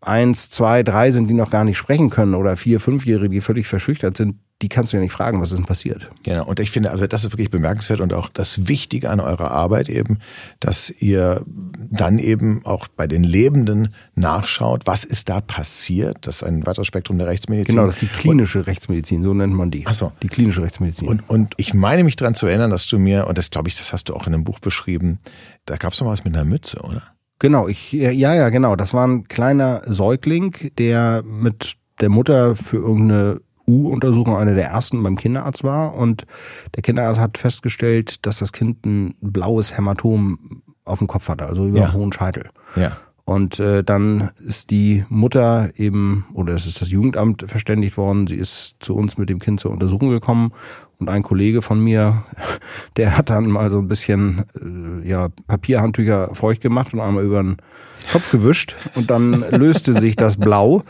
[0.02, 3.66] eins, zwei, drei sind, die noch gar nicht sprechen können oder vier, fünfjährige, die völlig
[3.68, 6.10] verschüchtert sind, die kannst du ja nicht fragen, was ist denn passiert.
[6.22, 6.46] Genau.
[6.46, 9.90] Und ich finde, also das ist wirklich bemerkenswert und auch das Wichtige an eurer Arbeit
[9.90, 10.18] eben,
[10.60, 11.44] dass ihr
[11.90, 16.26] dann eben auch bei den Lebenden nachschaut, was ist da passiert.
[16.26, 17.74] Das ist ein weiteres Spektrum der Rechtsmedizin.
[17.74, 19.84] Genau, das ist die klinische Rechtsmedizin, so nennt man die.
[19.86, 20.12] Ach so.
[20.22, 21.06] Die klinische Rechtsmedizin.
[21.06, 23.76] Und, und ich meine mich daran zu erinnern, dass du mir, und das glaube ich,
[23.76, 25.18] das hast du auch in einem Buch beschrieben,
[25.66, 27.02] da gab es noch was mit einer Mütze, oder?
[27.38, 28.76] Genau, ich, ja, ja, genau.
[28.76, 35.02] Das war ein kleiner Säugling, der mit der Mutter für irgendeine U-Untersuchung eine der ersten
[35.02, 35.94] beim Kinderarzt war.
[35.94, 36.26] Und
[36.74, 41.66] der Kinderarzt hat festgestellt, dass das Kind ein blaues Hämatom auf dem Kopf hatte, also
[41.66, 41.92] über Ja.
[41.92, 42.50] hohen Scheitel.
[42.76, 42.96] Ja.
[43.24, 48.36] Und äh, dann ist die Mutter eben, oder es ist das Jugendamt verständigt worden, sie
[48.36, 50.52] ist zu uns mit dem Kind zur Untersuchung gekommen
[51.00, 52.22] Und ein Kollege von mir,
[52.96, 54.44] der hat dann mal so ein bisschen
[55.02, 57.56] äh, ja, Papierhandtücher feucht gemacht und einmal über den
[58.12, 60.84] Kopf gewischt und dann löste sich das Blau.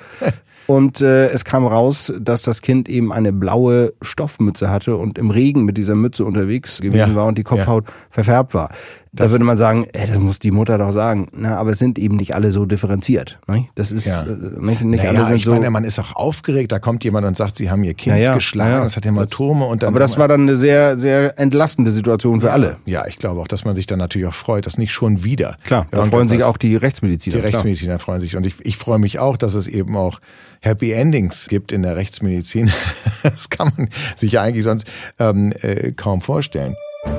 [0.67, 5.31] Und äh, es kam raus, dass das Kind eben eine blaue Stoffmütze hatte und im
[5.31, 7.15] Regen mit dieser Mütze unterwegs gewesen Ja.
[7.15, 8.71] war und die Kopfhaut verfärbt war.
[9.13, 11.29] Da Das- würde man sagen, ey, das muss die Mutter doch sagen.
[11.33, 13.39] Na, aber es sind eben nicht alle so differenziert.
[13.47, 13.67] Ne?
[13.77, 14.23] Das ist Ja.
[14.25, 14.27] äh,
[14.61, 15.53] nicht, nicht Naja, alle sind ich so.
[15.53, 18.23] meine, man ist auch aufgeregt, da kommt jemand und sagt, sie haben ihr Kind Ja,
[18.23, 18.85] ja, geschlagen, ja, ja.
[18.85, 22.53] es hat Hämatome und dann aber das war dann eine sehr, sehr entlastende Situation für
[22.53, 22.77] alle.
[22.85, 25.57] Ja, ich glaube auch, dass man sich dann natürlich auch freut, dass nicht schon wieder.
[25.65, 27.37] Klar, da irgendetwas- freuen sich auch die Rechtsmediziner.
[27.37, 27.53] Die klar.
[27.53, 28.37] Rechtsmediziner freuen sich.
[28.37, 30.19] Und ich, ich freue mich auch, dass es eben auch
[30.61, 32.71] Happy Endings gibt in der Rechtsmedizin.
[33.23, 34.87] Das kann man sich ja eigentlich sonst
[35.19, 36.77] ähm, äh, kaum vorstellen.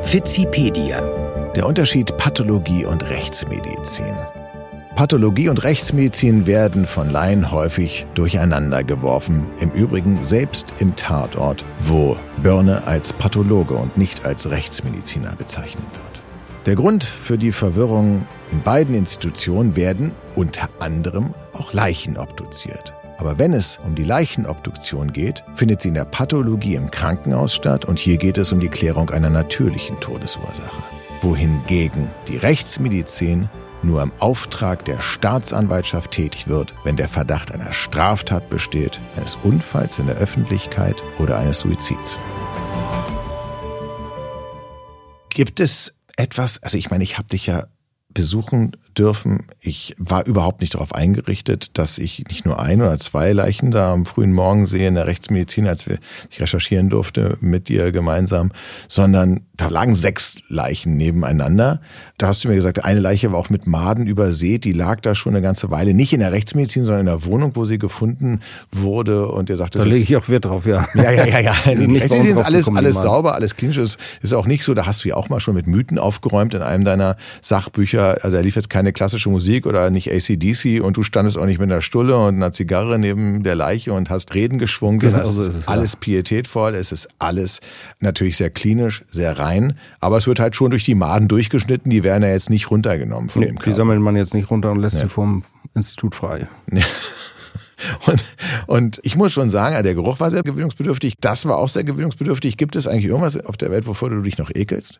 [0.10, 1.02] Wikipedia.
[1.54, 4.16] Der Unterschied Pathologie und Rechtsmedizin.
[4.98, 9.48] Pathologie und Rechtsmedizin werden von Laien häufig durcheinander geworfen.
[9.60, 16.24] Im Übrigen selbst im Tatort, wo Börne als Pathologe und nicht als Rechtsmediziner bezeichnet wird.
[16.66, 22.97] Der Grund für die Verwirrung in beiden Institutionen werden unter anderem auch Leichen obduziert.
[23.18, 27.86] Aber wenn es um die Leichenobduktion geht, findet sie in der Pathologie im Krankenhaus statt
[27.86, 30.84] und hier geht es um die Klärung einer natürlichen Todesursache.
[31.22, 33.50] Wohingegen die Rechtsmedizin
[33.82, 40.00] nur im Auftrag der Staatsanwaltschaft tätig wird, wenn der Verdacht einer Straftat besteht, eines Unfalls
[40.00, 42.20] in der Öffentlichkeit oder eines Suizids.
[45.30, 47.66] Gibt es etwas, also ich meine, ich habe dich ja
[48.10, 49.48] besuchen dürfen.
[49.60, 53.94] Ich war überhaupt nicht darauf eingerichtet, dass ich nicht nur ein oder zwei Leichen da
[53.94, 58.52] am frühen Morgen sehe in der Rechtsmedizin, als wir ich recherchieren durfte mit dir gemeinsam,
[58.88, 61.82] sondern da lagen sechs Leichen nebeneinander.
[62.18, 65.16] Da hast du mir gesagt, eine Leiche war auch mit Maden übersät, die lag da
[65.16, 68.40] schon eine ganze Weile, nicht in der Rechtsmedizin, sondern in der Wohnung, wo sie gefunden
[68.72, 69.28] wurde.
[69.30, 70.88] Und ihr sagt, Da lege ich auch Wert drauf, ja.
[70.94, 71.56] ja, ja, ja, ja.
[71.66, 73.78] Sind Die Rechtsmedizin ist alles, alles sauber, alles klinisch.
[73.78, 76.54] Ist, ist auch nicht so, da hast du ja auch mal schon mit Mythen aufgeräumt
[76.54, 78.20] in einem deiner Sachbücher.
[78.24, 81.60] Also da lief jetzt keine klassische Musik oder nicht ACDC und du standest auch nicht
[81.60, 85.00] mit einer Stulle und einer Zigarre neben der Leiche und hast Reden geschwungen.
[85.00, 85.72] Genau sondern so es ist es, ja.
[85.72, 87.60] alles pietätvoll, es ist alles
[88.00, 89.78] natürlich sehr klinisch, sehr rein.
[90.00, 93.30] Aber es wird halt schon durch die Maden durchgeschnitten, die werden ja jetzt nicht runtergenommen
[93.30, 93.76] von Nee, dem die Körper.
[93.76, 95.44] sammelt man jetzt nicht runter und lässt sie vom
[95.76, 96.48] Institut frei.
[98.08, 98.24] Und,
[98.66, 101.14] und ich muss schon sagen, der Geruch war sehr gewöhnungsbedürftig.
[101.22, 102.58] Das war auch sehr gewöhnungsbedürftig.
[102.58, 105.00] Gibt es eigentlich irgendwas auf der Welt, wovor du dich noch ekelst?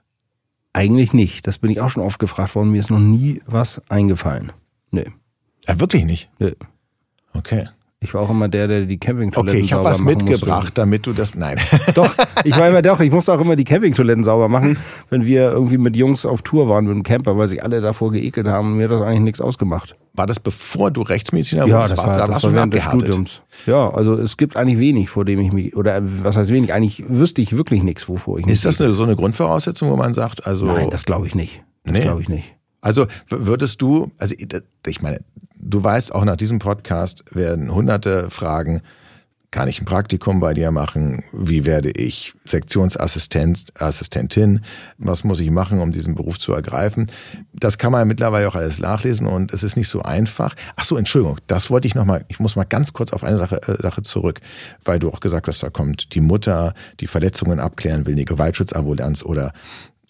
[0.78, 1.48] Eigentlich nicht.
[1.48, 2.70] Das bin ich auch schon oft gefragt worden.
[2.70, 4.52] Mir ist noch nie was eingefallen.
[4.92, 5.08] Nee.
[5.68, 6.30] Ja, wirklich nicht.
[6.38, 6.54] nee.
[7.34, 7.68] Okay.
[8.08, 10.78] Ich war auch immer der, der die Campingtoiletten Okay, ich habe sauber was machen mitgebracht,
[10.78, 11.36] damit du das.
[11.36, 11.58] Nein.
[11.72, 11.92] Musste.
[11.96, 12.16] Doch,
[12.46, 14.78] ich war immer doch, ich musste auch immer die Campingtoiletten sauber machen,
[15.10, 18.12] wenn wir irgendwie mit Jungs auf Tour waren mit dem Camper, weil sich alle davor
[18.12, 19.96] geekelt haben und mir hat das eigentlich nichts ausgemacht.
[20.14, 22.74] War das bevor du Rechtsmediziner Ja, das Warst du- war, da das warst war während
[22.74, 22.84] des.
[22.84, 23.42] Studiums.
[23.66, 27.04] Ja, also es gibt eigentlich wenig, vor dem ich mich, oder was heißt wenig, eigentlich
[27.08, 30.14] wüsste ich wirklich nichts, wovor ich mich Ist das eine, so eine Grundvoraussetzung, wo man
[30.14, 30.66] sagt, also.
[30.66, 31.62] Nein, das glaube ich nicht.
[31.84, 32.02] Das Nee.
[32.02, 32.56] glaube ich nicht.
[32.82, 34.34] Also würdest du, also
[34.88, 35.20] ich meine,
[35.68, 38.82] du weißt auch nach diesem Podcast werden hunderte Fragen,
[39.50, 41.24] kann ich ein Praktikum bei dir machen?
[41.32, 44.60] Wie werde ich Sektionsassistent, Assistentin?
[44.98, 47.10] Was muss ich machen, um diesen Beruf zu ergreifen?
[47.54, 50.54] Das kann man mittlerweile auch alles nachlesen und es ist nicht so einfach.
[50.76, 53.38] Ach so, Entschuldigung, das wollte ich noch mal, ich muss mal ganz kurz auf eine
[53.38, 54.42] Sache, äh, Sache zurück,
[54.84, 59.24] weil du auch gesagt hast, da kommt die Mutter, die Verletzungen abklären will, die Gewaltschutzambulanz
[59.24, 59.54] oder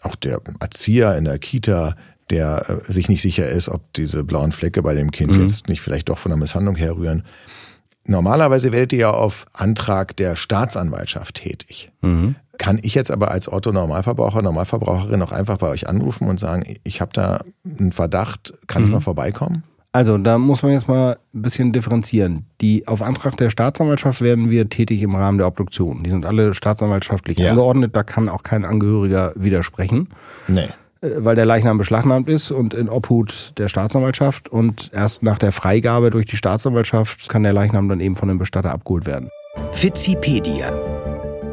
[0.01, 1.95] auch der Erzieher in der Kita,
[2.29, 5.81] der äh, sich nicht sicher ist, ob diese blauen Flecke bei dem Kind jetzt nicht
[5.81, 7.23] vielleicht doch von einer Misshandlung herrühren.
[8.05, 11.91] Normalerweise werdet ihr ja auf Antrag der Staatsanwaltschaft tätig.
[12.57, 16.63] Kann ich jetzt aber als Otto Normalverbraucher, Normalverbraucherin auch einfach bei euch anrufen und sagen,
[16.83, 19.63] ich habe da einen Verdacht, kann ich mal vorbeikommen?
[19.91, 22.45] Also, da muss man jetzt mal ein bisschen differenzieren.
[22.61, 26.03] Die auf Antrag der Staatsanwaltschaft werden wir tätig im Rahmen der Obduktion.
[26.03, 27.49] Die sind alle staatsanwaltschaftlich Ja.
[27.49, 30.09] angeordnet, da kann auch kein Angehöriger widersprechen,
[30.47, 30.67] Nee.
[31.01, 35.51] Äh, weil der Leichnam beschlagnahmt ist und in Obhut der Staatsanwaltschaft und erst nach der
[35.51, 39.29] Freigabe durch die Staatsanwaltschaft kann der Leichnam dann eben von dem Bestatter abgeholt werden.
[39.79, 40.71] Wikipedia.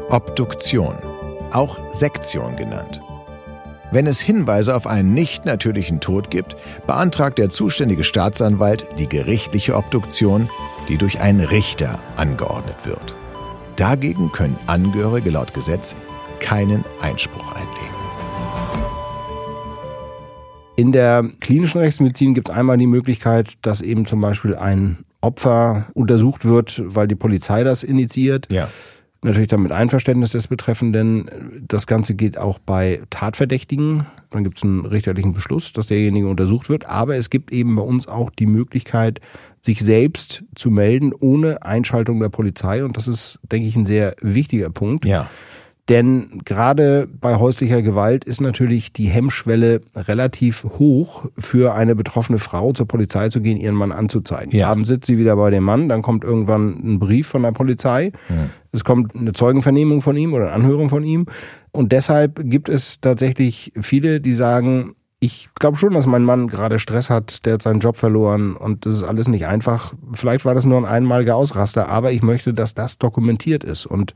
[0.09, 0.95] Obduktion,
[1.51, 3.01] auch Sektion genannt.
[3.91, 6.55] Wenn es Hinweise auf einen nicht natürlichen Tod gibt,
[6.85, 10.49] beantragt der zuständige Staatsanwalt die gerichtliche Obduktion,
[10.89, 13.15] die durch einen Richter angeordnet wird.
[13.75, 15.95] Dagegen können Angehörige laut Gesetz
[16.39, 17.94] keinen Einspruch einlegen.
[20.75, 25.87] In der klinischen Rechtsmedizin gibt es einmal die Möglichkeit, dass eben zum Beispiel ein Opfer
[25.93, 28.51] untersucht wird, weil die Polizei das initiiert.
[28.51, 28.67] Ja.
[29.21, 31.63] Natürlich dann mit Einverständnis des Betreffenden.
[31.67, 34.05] Das Ganze geht auch bei Tatverdächtigen.
[34.29, 36.85] Dann gibt es einen richterlichen Beschluss, dass derjenige untersucht wird.
[36.85, 39.21] Aber es gibt eben bei uns auch die Möglichkeit,
[39.59, 42.83] sich selbst zu melden ohne Einschaltung der Polizei.
[42.83, 45.05] Und das ist, denke ich, ein sehr wichtiger Punkt.
[45.05, 45.27] Ja.
[45.87, 52.73] Denn gerade bei häuslicher Gewalt ist natürlich die Hemmschwelle relativ hoch für eine betroffene Frau
[52.73, 54.51] zur Polizei zu gehen, ihren Mann anzuzeigen.
[54.51, 54.67] Ja.
[54.67, 58.11] Abends sitzt sie wieder bei dem Mann, dann kommt irgendwann ein Brief von der Polizei,
[58.71, 61.27] es kommt eine Zeugenvernehmung von ihm oder eine Anhörung von ihm.
[61.71, 66.77] Und deshalb gibt es tatsächlich viele, die sagen, ich glaube schon, dass mein Mann gerade
[66.77, 69.93] Stress hat, der hat seinen Job verloren und das ist alles nicht einfach.
[70.13, 73.85] Vielleicht war das nur ein einmaliger Ausraster, aber ich möchte, dass das dokumentiert ist.
[73.85, 74.13] Und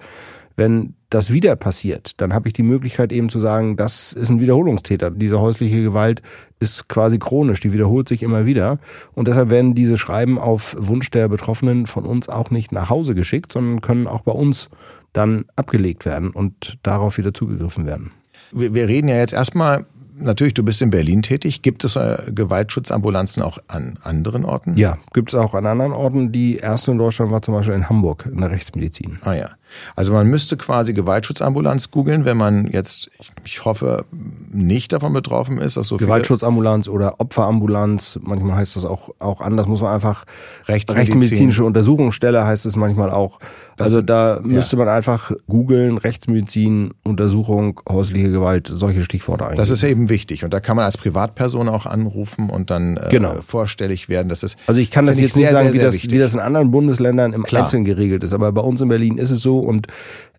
[0.60, 4.42] wenn das wieder passiert, dann habe ich die Möglichkeit eben zu sagen, das ist ein
[4.42, 5.10] Wiederholungstäter.
[5.10, 6.22] Diese häusliche Gewalt
[6.60, 8.78] ist quasi chronisch, die wiederholt sich immer wieder.
[9.16, 13.16] Und deshalb werden diese Schreiben auf Wunsch der Betroffenen von uns auch nicht nach Hause
[13.16, 14.70] geschickt, sondern können auch bei uns
[15.14, 18.12] dann abgelegt werden und darauf wieder zugegriffen werden.
[18.52, 19.86] Wir, reden ja jetzt erstmal,
[20.20, 21.62] natürlich, du bist in Berlin tätig.
[21.62, 24.78] Gibt es äh, Gewaltschutzambulanzen auch an anderen Orten?
[24.78, 26.32] Ja, gibt es auch an anderen Orten.
[26.32, 29.20] Die erste in Deutschland war zum Beispiel in Hamburg in der Rechtsmedizin.
[29.22, 29.50] Ah ja.
[29.96, 33.10] Also man müsste quasi Gewaltschutzambulanz googeln, wenn man jetzt,
[33.46, 34.06] ich, hoffe,
[34.52, 39.68] nicht davon betroffen ist, dass so Gewaltschutzambulanz oder Opferambulanz, manchmal heißt das auch, auch anders,
[39.68, 40.26] muss man einfach
[40.68, 41.14] Rechtsmedizin.
[41.14, 43.40] Rechtsmedizinische Untersuchungsstelle heißt es manchmal auch.
[43.78, 49.58] also da müsste man einfach googeln, Rechtsmedizin, Untersuchung, häusliche Gewalt, solche Stichworte eingeben.
[49.60, 50.44] Das ist eben wichtig.
[50.44, 53.36] Und da kann man als Privatperson auch anrufen und dann äh, Genau.
[53.46, 54.30] vorstellig werden.
[54.30, 56.12] Das ist, Also ich kann das jetzt nicht sehr, sagen, sehr, wie, sehr das, wichtig.
[56.12, 57.64] wie das in anderen Bundesländern im Klar.
[57.64, 58.34] Einzelnen geregelt ist.
[58.34, 59.88] Aber bei uns in Berlin ist es so und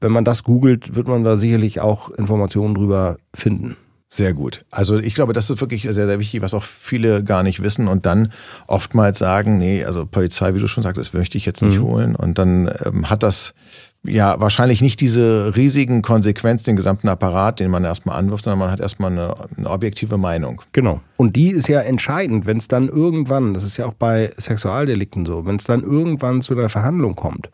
[0.00, 3.76] wenn man das googelt, wird man da sicherlich auch Informationen drüber finden.
[4.12, 4.64] Sehr gut.
[4.72, 7.86] Also ich glaube, das ist wirklich sehr, sehr wichtig, was auch viele gar nicht wissen
[7.86, 8.32] und dann
[8.66, 12.16] oftmals sagen, nee, also Polizei, wie du schon sagtest, möchte ich jetzt nicht holen.
[12.16, 13.54] Und dann ähm, hat das
[14.02, 18.70] ja wahrscheinlich nicht diese riesigen Konsequenzen, den gesamten Apparat, den man erstmal anwirft, sondern man
[18.72, 20.60] hat erstmal eine, eine objektive Meinung.
[20.72, 21.00] Genau.
[21.16, 25.24] Und die ist ja entscheidend, wenn es dann irgendwann, das ist ja auch bei Sexualdelikten
[25.24, 27.50] so, wenn es dann irgendwann zu einer Verhandlung kommt,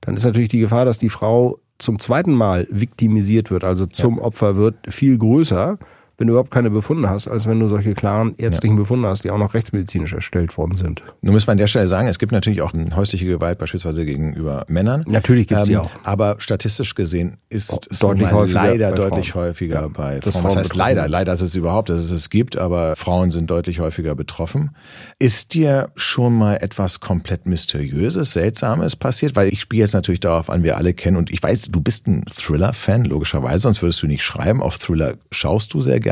[0.00, 4.18] dann ist natürlich die Gefahr, dass die Frau zum zweiten Mal viktimisiert wird, also zum
[4.18, 5.78] Opfer wird, viel größer,
[6.20, 9.30] wenn du überhaupt keine Befunde hast, als wenn du solche klaren ärztlichen Befunde hast, die
[9.30, 11.02] auch noch rechtsmedizinisch erstellt worden sind.
[11.22, 14.66] Nun muss man an der Stelle sagen, es gibt natürlich auch häusliche Gewalt beispielsweise gegenüber
[14.68, 15.02] Männern.
[15.08, 15.90] Natürlich gibt's die Ähm, auch.
[16.02, 19.44] Aber statistisch gesehen ist Oh, es deutlich häufiger leider deutlich Frauen.
[19.46, 20.44] häufiger Ja, bei Frauen.
[20.44, 21.08] Was heißt leider?
[21.08, 24.76] Leider ist es überhaupt, dass es es gibt, aber Frauen sind deutlich häufiger betroffen.
[25.18, 29.36] Ist dir schon mal etwas komplett Mysteriöses, Seltsames passiert?
[29.36, 32.06] Weil ich spiele jetzt natürlich darauf an, wir alle kennen und ich weiß, du bist
[32.08, 34.60] ein Thriller-Fan, logischerweise, sonst würdest du nicht schreiben.
[34.62, 36.09] Auf Thriller schaust du sehr gerne.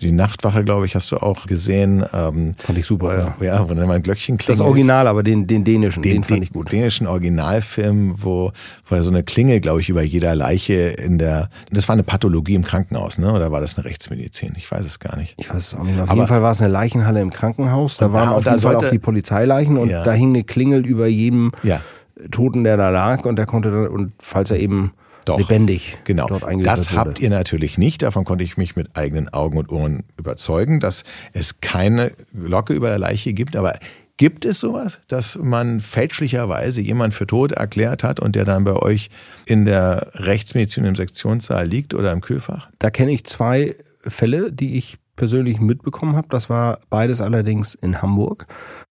[0.00, 2.04] Die Nachtwache, glaube ich, hast du auch gesehen.
[2.12, 3.44] Ähm, Fand ich super, ja.
[3.44, 4.58] ja, wo dann mal ein Glöckchen klingelt.
[4.60, 6.72] Das Original, aber den, den dänischen, den, den, fand den ich gut.
[6.72, 8.52] dänischen Originalfilm, wo,
[8.88, 12.54] wo so eine Klingel, glaube ich, über jeder Leiche in der, das war eine Pathologie
[12.54, 13.32] im Krankenhaus, ne?
[13.32, 14.54] Oder war das eine Rechtsmedizin?
[14.56, 15.34] Ich weiß es gar nicht.
[15.38, 16.04] Ich weiß es auch nicht mehr.
[16.04, 17.96] Auf Aber- jeden Fall war es eine Leichenhalle im Krankenhaus.
[17.96, 20.04] Da waren da- auf jeden Fall sollte- auch die Polizeileichen und Ja.
[20.04, 21.80] da hing eine Klingel über jedem Ja.
[22.30, 24.92] Toten, der da lag und der konnte dann, und falls er eben
[25.30, 25.38] Doch.
[25.38, 26.26] lebendig Genau.
[26.26, 27.00] dort eingeliefert Das wurde.
[27.00, 28.02] habt ihr natürlich nicht.
[28.02, 32.88] Davon konnte ich mich mit eigenen Augen und Ohren überzeugen, dass es keine Glocke über
[32.88, 33.56] der Leiche gibt.
[33.56, 33.78] Aber
[34.16, 38.74] gibt es sowas, dass man fälschlicherweise jemand für tot erklärt hat und der dann bei
[38.74, 39.08] euch
[39.46, 42.68] in der Rechtsmedizin im Sektionssaal liegt oder im Kühlfach?
[42.78, 46.28] Da kenne ich zwei Fälle, die ich persönlich mitbekommen habe.
[46.30, 48.46] Das war beides allerdings in Hamburg.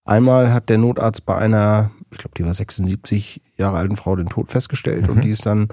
[0.06, 4.30] Einmal hat der Notarzt bei einer, ich glaube, die war 76 Jahre alten Frau den
[4.30, 5.69] Tod festgestellt und die ist dann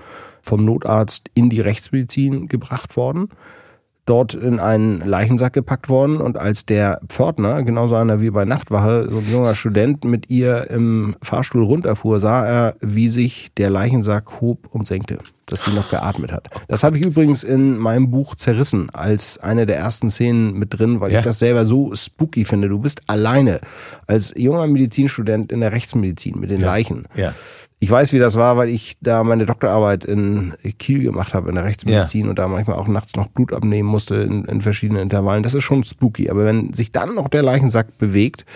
[0.47, 3.29] vom Notarzt in die Rechtsmedizin gebracht worden.
[4.09, 9.09] Dort in einen Leichensack gepackt worden und als der Pförtner, genauso einer wie bei Nachtwache,
[9.11, 14.41] so ein junger Student mit ihr im Fahrstuhl runterfuhr, sah er, wie sich der Leichensack
[14.41, 16.51] hob und senkte, dass die noch geatmet hat.
[16.69, 21.01] Das habe ich übrigens in meinem Buch zerrissen als eine der ersten Szenen mit drin,
[21.01, 21.19] weil Ja.
[21.19, 22.69] ich das selber so spooky finde.
[22.69, 23.59] Du bist alleine
[24.07, 27.07] als junger Medizinstudent in der Rechtsmedizin mit den Leichen.
[27.17, 27.35] Ja.
[27.79, 31.57] Ich weiß, wie das war, weil ich da meine Doktorarbeit in Kiel gemacht habe in
[31.57, 35.43] der Rechtsmedizin und da manchmal auch nachts noch Blut abnehmen musste in, in verschiedenen Intervallen.
[35.43, 36.31] Das ist schon spooky.
[36.31, 38.47] Aber wenn sich dann noch der Leichensack bewegt,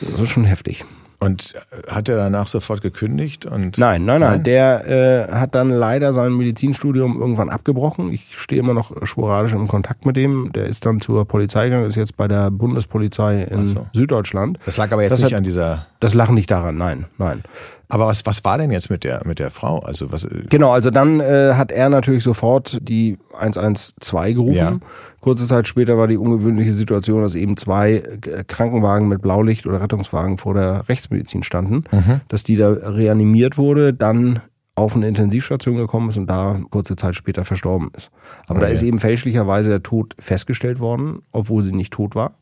[0.00, 0.84] das ist schon heftig.
[1.22, 1.54] Und
[1.86, 3.44] hat er danach sofort gekündigt?
[3.44, 4.42] Und Nein, nein, nein.
[4.42, 8.10] Der äh, hat dann leider sein Medizinstudium irgendwann abgebrochen.
[8.10, 10.50] Ich stehe immer noch sporadisch im Kontakt mit dem.
[10.54, 13.86] Der ist dann zur Polizei gegangen, ist jetzt bei der Bundespolizei in so.
[13.92, 14.58] Süddeutschland.
[14.64, 15.86] Das lag aber jetzt Das nicht hat- an dieser.
[16.00, 17.42] Das lachen nicht daran, nein, nein.
[17.90, 19.80] Aber was, was war denn jetzt mit der, mit der Frau?
[19.80, 20.24] Also was?
[20.24, 24.54] äh, Genau, also dann äh, hat er natürlich sofort die 112 gerufen.
[24.54, 24.78] Ja.
[25.20, 29.80] Kurze Zeit später war die ungewöhnliche Situation, dass eben zwei äh, Krankenwagen mit Blaulicht oder
[29.80, 31.84] Rettungswagen vor der Rechtsmedizin standen,
[32.28, 34.40] dass die da reanimiert wurde, dann
[34.80, 38.10] auf eine Intensivstation gekommen ist und da kurze Zeit später verstorben ist.
[38.46, 38.74] Aber da Okay.
[38.74, 42.32] ist eben fälschlicherweise der Tod festgestellt worden, obwohl sie nicht tot war.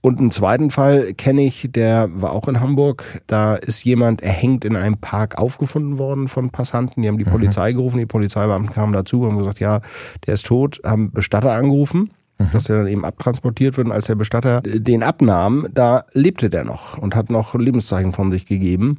[0.00, 3.20] Und einen zweiten Fall kenne ich, der war auch in Hamburg.
[3.26, 7.02] Da ist jemand erhängt in einem Park aufgefunden worden von Passanten.
[7.02, 7.32] Die haben die mhm.
[7.32, 9.80] Polizei gerufen, die Polizeibeamten kamen dazu, haben gesagt, ja,
[10.26, 12.46] der ist tot, haben Bestatter angerufen mhm.
[12.52, 13.86] dass er dann eben abtransportiert wird.
[13.86, 18.30] Und als der Bestatter den abnahm, da lebte der noch und hat noch Lebenszeichen von
[18.30, 18.98] sich gegeben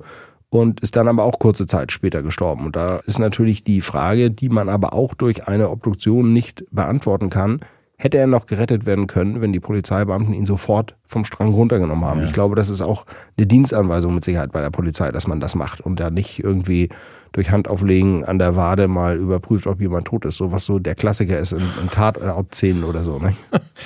[0.49, 2.65] und ist dann aber auch kurze Zeit später gestorben.
[2.65, 7.29] Und da ist natürlich die Frage, die man aber auch durch eine Obduktion nicht beantworten
[7.29, 7.62] kann,
[7.97, 12.21] hätte er noch gerettet werden können, wenn die Polizeibeamten ihn sofort vom Strang runtergenommen haben.
[12.21, 12.25] Ja.
[12.27, 13.05] Ich glaube, das ist auch
[13.38, 16.89] eine Dienstanweisung mit Sicherheit bei der Polizei, dass man das macht und da nicht irgendwie
[17.33, 20.38] durch Handauflegen an der Wade mal überprüft, ob jemand tot ist.
[20.38, 23.19] So was so der Klassiker ist in, in Tatortszenen oder so.
[23.19, 23.35] Ne?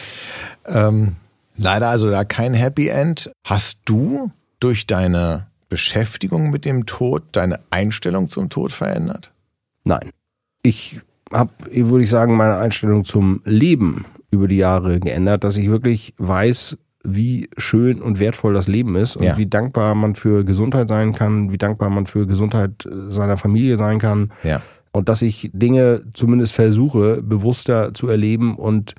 [0.67, 1.15] ähm,
[1.57, 3.31] leider also da kein Happy End.
[3.43, 9.33] Hast du durch deine Beschäftigung mit dem Tod deine Einstellung zum Tod verändert?
[9.83, 10.11] Nein.
[10.61, 11.01] Ich
[11.33, 16.13] habe, würde ich sagen, meine Einstellung zum Leben über die Jahre geändert, dass ich wirklich
[16.19, 19.35] weiß, wie schön und wertvoll das Leben ist und ja.
[19.35, 23.75] wie dankbar man für Gesundheit sein kann, wie dankbar man für Gesundheit äh, seiner Familie
[23.75, 24.31] sein kann.
[24.43, 24.61] Ja.
[24.91, 28.93] Und dass ich Dinge zumindest versuche, bewusster zu erleben und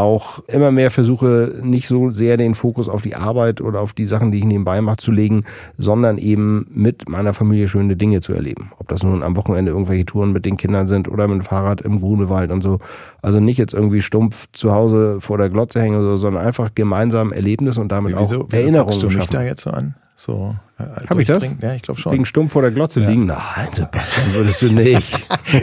[0.00, 4.06] auch immer mehr versuche, nicht so sehr den Fokus auf die Arbeit oder auf die
[4.06, 5.44] Sachen, die ich nebenbei mache, zu legen,
[5.78, 8.72] sondern eben mit meiner Familie schöne Dinge zu erleben.
[8.78, 11.80] Ob das nun am Wochenende irgendwelche Touren mit den Kindern sind oder mit dem Fahrrad
[11.82, 12.78] im Grunewald und so.
[13.22, 17.32] Also nicht jetzt irgendwie stumpf zu Hause vor der Glotze hängen, so, sondern einfach gemeinsam
[17.32, 19.94] Erlebnis und damit wieso, auch Erinnerungen wieso du mich da jetzt so an?
[20.20, 21.42] So, äh, Habe ich das?
[21.62, 22.12] Ja, ich glaube schon.
[22.12, 23.08] Wegen stumpf vor der Glotze ja.
[23.08, 23.24] liegen?
[23.24, 23.38] Nein,
[23.72, 25.18] Sebastian, würdest du nicht.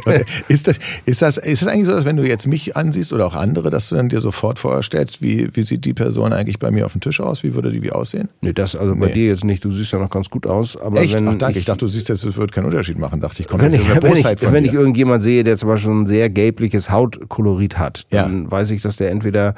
[0.48, 3.28] ist, das, ist, das, ist das eigentlich so, dass wenn du jetzt mich ansiehst oder
[3.28, 6.72] auch andere, dass du dann dir sofort vorstellst, wie, wie sieht die Person eigentlich bei
[6.72, 7.44] mir auf dem Tisch aus?
[7.44, 8.30] Wie würde die wie aussehen?
[8.42, 9.00] Nee, das also nee.
[9.02, 9.64] bei dir jetzt nicht.
[9.64, 10.76] Du siehst ja noch ganz gut aus.
[10.76, 11.14] Aber Echt?
[11.14, 11.52] Wenn Ach, danke.
[11.52, 13.22] Ich, ich dachte, du siehst jetzt, es würde keinen Unterschied machen.
[13.22, 16.08] Dachte ich, komm, wenn, ich, wenn, ich, wenn ich irgendjemand sehe, der zum Beispiel ein
[16.08, 18.52] sehr gelbliches Hautkolorit hat, dann ja.
[18.52, 19.54] weiß ich, dass der entweder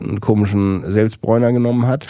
[0.00, 2.08] einen komischen Selbstbräuner genommen hat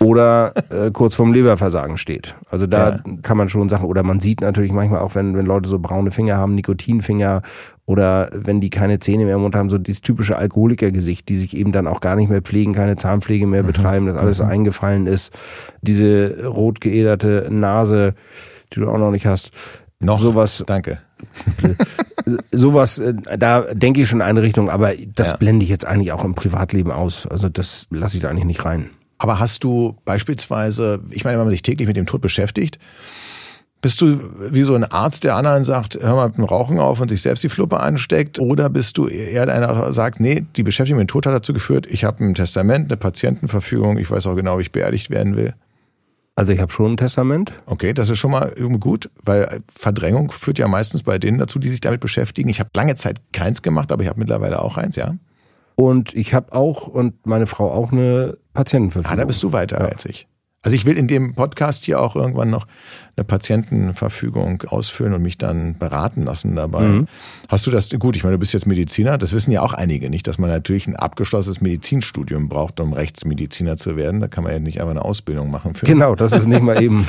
[0.00, 2.36] oder äh, kurz vorm Leberversagen steht.
[2.50, 3.02] Also da ja.
[3.22, 6.10] kann man schon sagen, oder man sieht natürlich manchmal auch, wenn, wenn Leute so braune
[6.10, 7.42] Finger haben, Nikotinfinger
[7.86, 11.56] oder wenn die keine Zähne mehr im Mund haben, so dieses typische Alkoholikergesicht, die sich
[11.56, 13.68] eben dann auch gar nicht mehr pflegen, keine Zahnpflege mehr mhm.
[13.68, 14.48] betreiben, dass alles mhm.
[14.48, 15.32] eingefallen ist.
[15.82, 18.14] Diese rot geäderte Nase,
[18.72, 19.50] die du auch noch nicht hast.
[20.00, 20.20] Noch?
[20.20, 20.62] Sowas.
[20.66, 20.98] Danke.
[22.52, 25.36] sowas, äh, da denke ich schon in eine Richtung, aber das ja.
[25.38, 27.26] blende ich jetzt eigentlich auch im Privatleben aus.
[27.26, 28.90] Also das lasse ich da eigentlich nicht rein.
[29.18, 32.78] Aber hast du beispielsweise, ich meine, wenn man sich täglich mit dem Tod beschäftigt,
[33.80, 34.18] bist du
[34.50, 37.22] wie so ein Arzt, der anderen sagt, hör mal mit dem Rauchen auf und sich
[37.22, 38.40] selbst die Fluppe ansteckt?
[38.40, 41.52] Oder bist du eher einer, der sagt, nee, die Beschäftigung mit dem Tod hat dazu
[41.52, 45.36] geführt, ich habe ein Testament, eine Patientenverfügung, ich weiß auch genau, wie ich beerdigt werden
[45.36, 45.54] will?
[46.34, 47.52] Also ich habe schon ein Testament.
[47.66, 51.68] Okay, das ist schon mal gut, weil Verdrängung führt ja meistens bei denen dazu, die
[51.68, 52.48] sich damit beschäftigen.
[52.48, 55.14] Ich habe lange Zeit keins gemacht, aber ich habe mittlerweile auch eins, ja.
[55.74, 59.12] Und ich habe auch und meine Frau auch eine Patientenverfügung.
[59.12, 59.86] Ah, da bist du weiter ja.
[59.86, 60.26] als ich.
[60.62, 62.66] Also ich will in dem Podcast hier auch irgendwann noch
[63.18, 66.82] eine Patientenverfügung ausfüllen und mich dann beraten lassen dabei.
[66.82, 67.06] Mhm.
[67.48, 70.08] Hast du das, gut, ich meine, du bist jetzt Mediziner, das wissen ja auch einige
[70.10, 74.20] nicht, dass man natürlich ein abgeschlossenes Medizinstudium braucht, um Rechtsmediziner zu werden.
[74.20, 75.74] Da kann man ja nicht einfach eine Ausbildung machen.
[75.74, 75.86] Für.
[75.86, 77.06] Genau, das ist nicht mal eben.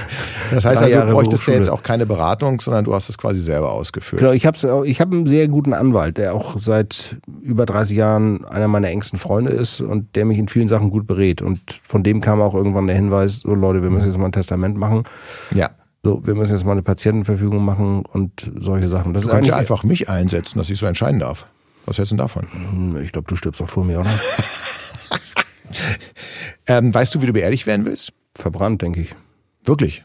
[0.50, 3.40] das heißt, also, du bräuchtest ja jetzt auch keine Beratung, sondern du hast es quasi
[3.40, 4.20] selber ausgeführt.
[4.20, 8.44] Genau, ich habe ich hab einen sehr guten Anwalt, der auch seit über 30 Jahren
[8.44, 11.42] einer meiner engsten Freunde ist und der mich in vielen Sachen gut berät.
[11.42, 14.32] Und von dem kam auch irgendwann der Hinweis, so Leute, wir müssen jetzt mal ein
[14.32, 15.04] Testament machen.
[15.52, 15.70] Ja.
[16.02, 19.12] So, wir müssen jetzt mal eine Patientenverfügung machen und solche Sachen.
[19.12, 21.46] Das du kannst ja einfach mich einsetzen, dass ich so entscheiden darf.
[21.84, 22.46] Was hältst du denn davon?
[22.50, 24.10] Hm, ich glaube, du stirbst auch vor mir, oder?
[26.66, 28.12] ähm, weißt du, wie du beerdigt werden willst?
[28.34, 29.14] Verbrannt, denke ich.
[29.64, 30.04] Wirklich?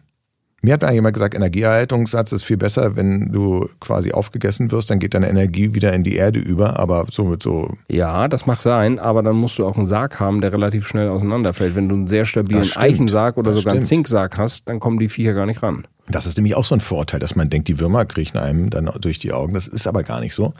[0.65, 4.97] Mir hat mal jemand gesagt, Energieerhaltungssatz ist viel besser, wenn du quasi aufgegessen wirst, dann
[4.97, 7.71] geht deine Energie wieder in die Erde über, aber so mit so.
[7.88, 11.08] Ja, das mag sein, aber dann musst du auch einen Sarg haben, der relativ schnell
[11.10, 11.75] auseinanderfällt.
[11.75, 13.73] Wenn du einen sehr stabilen Eichensarg oder sogar stimmt.
[13.75, 15.86] einenZinksarg hast, dann kommen die Viecher gar nicht ran.
[16.08, 18.89] Das ist nämlich auch so ein Vorteil, dass man denkt, die Würmer kriechen einem dann
[18.99, 19.54] durch die Augen.
[19.54, 20.56] Das ist aber gar nicht so.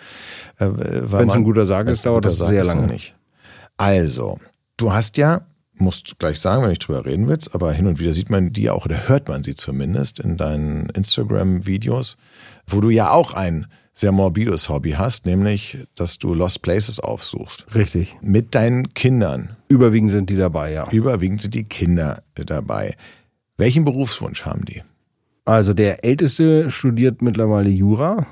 [0.60, 2.86] Äh, wenn es ein guter Sarg ist, dauert das sehr lange.
[2.86, 3.16] Nicht.
[3.78, 4.38] Also,
[4.78, 5.42] du hast ja
[5.78, 8.70] musst gleich sagen, wenn ich drüber reden willst, aber hin und wieder sieht man die
[8.70, 12.18] auch oder hört man sie zumindest in deinen Instagram-Videos,
[12.68, 17.66] wo du ja auch ein sehr morbides Hobby hast, nämlich, dass du Lost Places aufsuchst.
[17.76, 18.18] Richtig.
[18.22, 19.56] Mit deinen Kindern.
[19.70, 20.90] Überwiegend sind die dabei, ja.
[20.92, 22.96] Überwiegend sind die Kinder dabei.
[23.58, 24.84] Welchen Berufswunsch haben die?
[25.46, 28.28] Also der Älteste studiert mittlerweile Jura.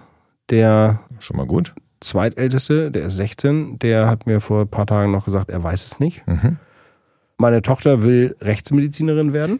[0.49, 1.73] Der schon mal gut.
[2.01, 5.85] Zweitälteste, der ist 16, der hat mir vor ein paar Tagen noch gesagt, er weiß
[5.85, 6.27] es nicht.
[6.27, 6.57] Mhm.
[7.37, 9.59] Meine Tochter will Rechtsmedizinerin werden.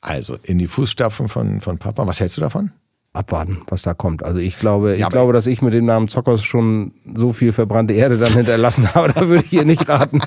[0.00, 2.06] Also in die Fußstapfen von, von Papa.
[2.06, 2.72] Was hältst du davon?
[3.14, 4.24] abwarten, was da kommt.
[4.24, 7.94] Also ich glaube, ich glaube, dass ich mit dem Namen Zockers schon so viel verbrannte
[7.94, 9.12] Erde dann hinterlassen habe.
[9.14, 10.20] Da würde ich ihr nicht raten,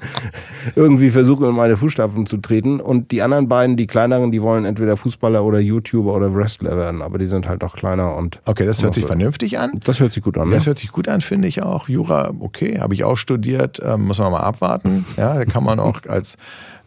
[0.76, 2.80] irgendwie versuchen, in meine Fußstapfen zu treten.
[2.80, 7.02] Und die anderen beiden, die kleineren, die wollen entweder Fußballer oder YouTuber oder Wrestler werden.
[7.02, 9.72] Aber die sind halt noch kleiner und Okay, das hört sich vernünftig an.
[9.84, 10.48] das hört sich gut an.
[10.48, 10.56] Ne?
[10.56, 11.90] Das hört sich gut an, finde ich auch.
[11.90, 15.06] Jura, okay, habe ich auch studiert, ähm, muss man mal abwarten.
[15.18, 16.38] Ja, da kann man auch als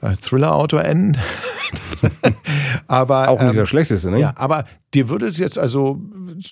[0.00, 1.16] Thriller-Autor enden.
[2.86, 4.18] aber Auch nicht ähm, das Schlechteste, ne?
[4.20, 6.00] Ja, aber dir würde es jetzt also,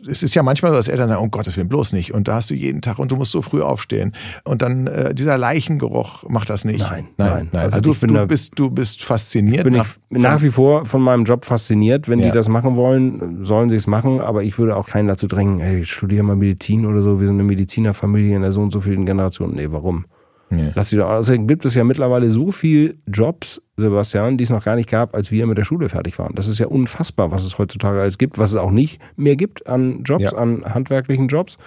[0.08, 2.14] es ist ja manchmal so, dass Eltern sagen, oh Gott, das will bloß nicht.
[2.14, 4.12] Und da hast du jeden Tag und du musst so früh aufstehen.
[4.44, 6.80] Und dann äh, dieser Leichengeruch macht das nicht.
[6.80, 7.28] Nein, nein.
[7.28, 7.48] nein.
[7.52, 7.62] nein.
[7.64, 9.64] Also Also, du, da- du bist, du bist fasziniert.
[9.64, 12.08] bin ich nach- nach wie vor von meinem Job fasziniert.
[12.08, 12.26] Wenn Ja.
[12.26, 14.20] die das machen wollen, sollen sie es machen.
[14.20, 17.18] Aber ich würde auch keinen dazu drängen, ey, studier mal Medizin oder so.
[17.20, 19.54] Wir sind eine Medizinerfamilie in der so und so vielen Generation.
[19.54, 20.04] Nee, warum?
[20.50, 20.72] Nee.
[20.74, 21.08] Lass die doch.
[21.10, 25.14] Außerdem gibt es ja mittlerweile so viel Jobs, Sebastian, die es noch gar nicht gab,
[25.14, 26.34] als wir mit der Schule fertig waren.
[26.34, 29.66] Das ist ja unfassbar, was es heutzutage alles gibt, was es auch nicht mehr gibt
[29.66, 30.32] an Jobs, Ja.
[30.32, 31.58] an handwerklichen Jobs.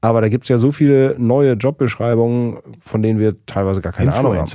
[0.00, 4.14] Aber da gibt es ja so viele neue Jobbeschreibungen, von denen wir teilweise gar keine
[4.14, 4.50] Ahnung haben.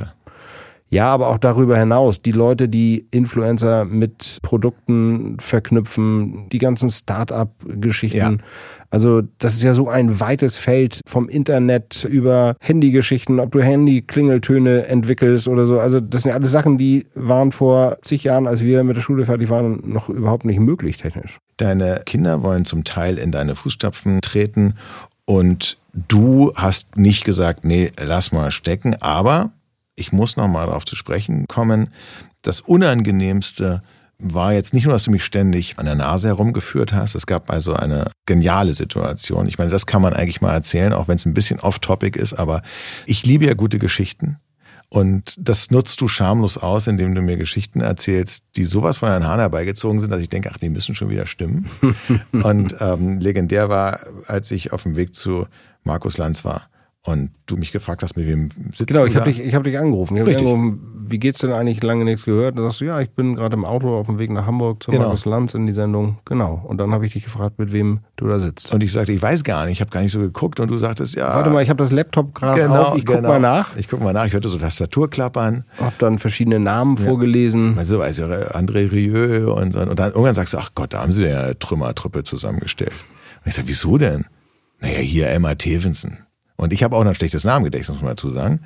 [0.92, 8.18] Ja, aber auch darüber hinaus, die Leute, die Influencer mit Produkten verknüpfen, die ganzen Start-up-Geschichten.
[8.18, 8.36] Ja.
[8.90, 14.88] Also das ist ja so ein weites Feld vom Internet über Handygeschichten, ob du Handy-Klingeltöne
[14.88, 15.80] entwickelst oder so.
[15.80, 19.02] Also das sind ja alles Sachen, die waren vor zig Jahren, als wir mit der
[19.02, 21.38] Schule fertig waren, noch überhaupt nicht möglich technisch.
[21.56, 24.74] Deine Kinder wollen zum Teil in deine Fußstapfen treten
[25.24, 29.52] und du hast nicht gesagt, nee, lass mal stecken, aber
[30.02, 31.92] ich muss noch mal darauf zu sprechen kommen.
[32.42, 33.82] Das Unangenehmste
[34.18, 37.16] war jetzt nicht nur, dass du mich ständig an der Nase herumgeführt hast.
[37.16, 39.48] Es gab also eine geniale Situation.
[39.48, 42.34] Ich meine, das kann man eigentlich mal erzählen, auch wenn es ein bisschen off-topic ist,
[42.34, 42.62] aber
[43.06, 44.38] ich liebe ja gute Geschichten.
[44.90, 49.26] Und das nutzt du schamlos aus, indem du mir Geschichten erzählst, die sowas von deinen
[49.26, 51.70] Haaren herbeigezogen sind, dass ich denke, ach, die müssen schon wieder stimmen.
[52.34, 55.48] und ähm, legendär war, als ich auf dem Weg zu
[55.84, 56.71] Markus Lanz war
[57.04, 59.32] und du mich gefragt hast, mit wem sitzt Genau, du ich habe da?
[59.32, 60.16] dich, ich hab dich angerufen.
[60.16, 61.82] Ich hab dich angerufen, wie geht's denn eigentlich?
[61.82, 62.60] Lange nichts gehört.
[62.60, 64.92] Da sagst du, ja, ich bin gerade im Auto auf dem Weg nach Hamburg zu
[64.92, 65.06] Genau.
[65.06, 66.20] Markus Lanz in die Sendung.
[66.26, 66.64] Genau.
[66.64, 68.72] Und dann habe ich dich gefragt, mit wem du da sitzt.
[68.72, 70.78] Und ich sagte, ich weiß gar nicht, ich habe gar nicht so geguckt und du
[70.78, 71.34] sagtest, ja.
[71.34, 72.98] Warte mal, ich habe das Laptop gerade genau, auf.
[72.98, 73.30] Ich guck genau.
[73.30, 73.76] mal nach.
[73.76, 75.66] Ich guck mal nach, ich hörte so Tastaturklappern.
[75.80, 77.80] Hab dann verschiedene Namen vorgelesen.
[77.80, 79.80] Also, also André Rieu und, so.
[79.82, 82.94] und dann irgendwann sagst du, ach Gott, da haben sie ja eine Trümmertruppe zusammengestellt.
[83.44, 84.26] Und ich sag, wieso denn?
[84.82, 86.20] Naja, hier Emma Tevensen.
[86.62, 88.60] Und ich habe auch noch ein schlechtes Namengedächtnis, muss man dazu sagen.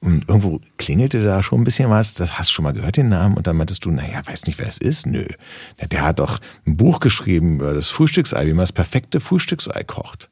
[0.00, 2.14] Und irgendwo klingelte da schon ein bisschen was.
[2.14, 3.36] Das hast du schon mal gehört, den Namen.
[3.36, 5.06] Und dann meintest du, naja, weiß nicht, wer es ist.
[5.06, 5.24] Nö.
[5.80, 9.84] Der, der hat doch ein Buch geschrieben über das Frühstücksei, wie man das perfekte Frühstücksei
[9.84, 10.28] kocht.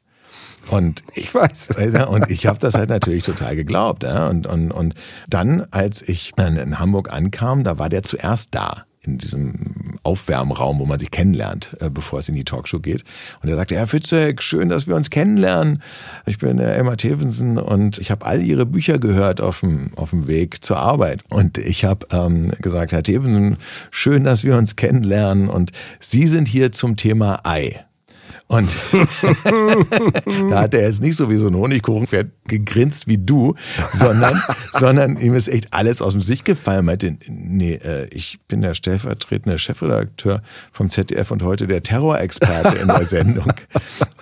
[0.69, 1.69] Und ich weiß.
[2.09, 4.03] Und ich habe das halt natürlich total geglaubt.
[4.03, 4.27] Ja?
[4.27, 4.93] Und, und, und
[5.29, 10.85] dann, als ich in Hamburg ankam, da war der zuerst da in diesem Aufwärmraum, wo
[10.85, 13.03] man sich kennenlernt, äh, bevor es in die Talkshow geht.
[13.41, 15.81] Und er sagte, Herr Fitzek, schön, dass wir uns kennenlernen.
[16.25, 20.11] Ich bin äh, Emma Tevensen und ich habe all Ihre Bücher gehört auf dem, auf
[20.11, 21.21] dem Weg zur Arbeit.
[21.29, 23.57] Und ich habe ähm, gesagt, Herr Tevensen,
[23.91, 25.49] schön, dass wir uns kennenlernen.
[25.49, 27.85] Und Sie sind hier zum Thema Ei.
[28.47, 28.69] Und
[30.51, 33.55] da hat er jetzt nicht so wie so ein Honigkuchenpferd gegrinst wie du,
[33.93, 34.41] sondern,
[34.71, 36.85] sondern ihm ist echt alles aus dem Sicht gefallen.
[36.85, 42.87] Meinte, nee, äh, ich bin der stellvertretende Chefredakteur vom ZDF und heute der Terrorexperte in
[42.87, 43.51] der Sendung.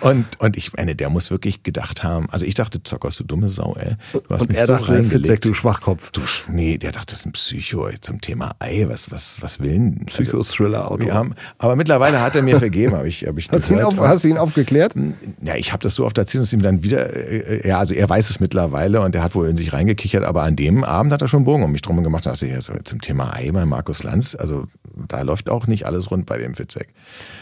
[0.00, 3.50] Und, und ich meine, der muss wirklich gedacht haben, also ich dachte, Zockers, du dumme
[3.50, 3.96] Sau, ey.
[4.12, 5.12] Du hast Und mich er so dachte, reingelegt.
[5.12, 6.10] Fitzek, du Schwachkopf.
[6.12, 8.86] Du, nee, der dachte, das ist ein Psycho ey, zum Thema Ei.
[8.88, 10.06] Was, was, was will denn?
[10.06, 11.00] Also, Psycho-Thriller-Autor.
[11.06, 13.78] wir haben, aber mittlerweile hat er mir vergeben, habe ich, hab ich Hast du ihn,
[13.80, 13.98] gehört.
[13.98, 14.94] auf, hast du ihn aufgeklärt?
[15.42, 18.08] Ja, ich habe das so oft erzählt, dass ihm dann wieder, äh, ja, also er
[18.08, 21.20] weiß es mittlerweile und er hat wohl in sich reingekichert, aber an dem Abend hat
[21.22, 22.24] er schon einen Bogen um mich drum gemacht.
[22.26, 24.64] Da dachte ich, ja, so zum Thema Ei bei Markus Lanz, also
[25.08, 26.88] da läuft auch nicht alles rund bei dem Fitzek.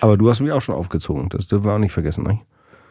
[0.00, 1.28] Aber du hast mich auch schon aufgezogen.
[1.28, 2.40] Das dürfen wir auch nicht vergessen, ne?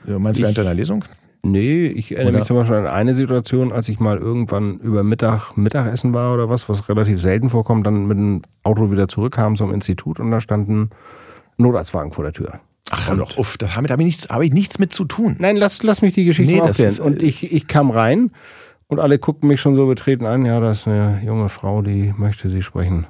[0.06, 1.04] Du meinst du Ich- während deiner Lesung?
[1.44, 2.38] Nee, ich erinnere Oder?
[2.40, 6.50] mich zum Beispiel an eine Situation, als ich mal irgendwann über Mittag Mittagessen war oder
[6.50, 10.40] was, was relativ selten vorkommt, dann mit dem Auto wieder zurückkam zum Institut und da
[10.40, 10.90] stand ein
[11.58, 12.60] Notarztwagen vor der Tür.
[12.92, 15.36] Ach, hör doch, uff, da habe ich nichts, habe ich nichts mit zu tun.
[15.40, 16.92] Nein, lass, lass mich die Geschichte Nee, mal aufklären.
[16.92, 18.32] ist, äh, und ich, ich kam rein
[18.88, 22.14] und alle guckten mich schon so betreten an, ja, das ist eine junge Frau, die
[22.18, 23.08] möchte sie sprechen.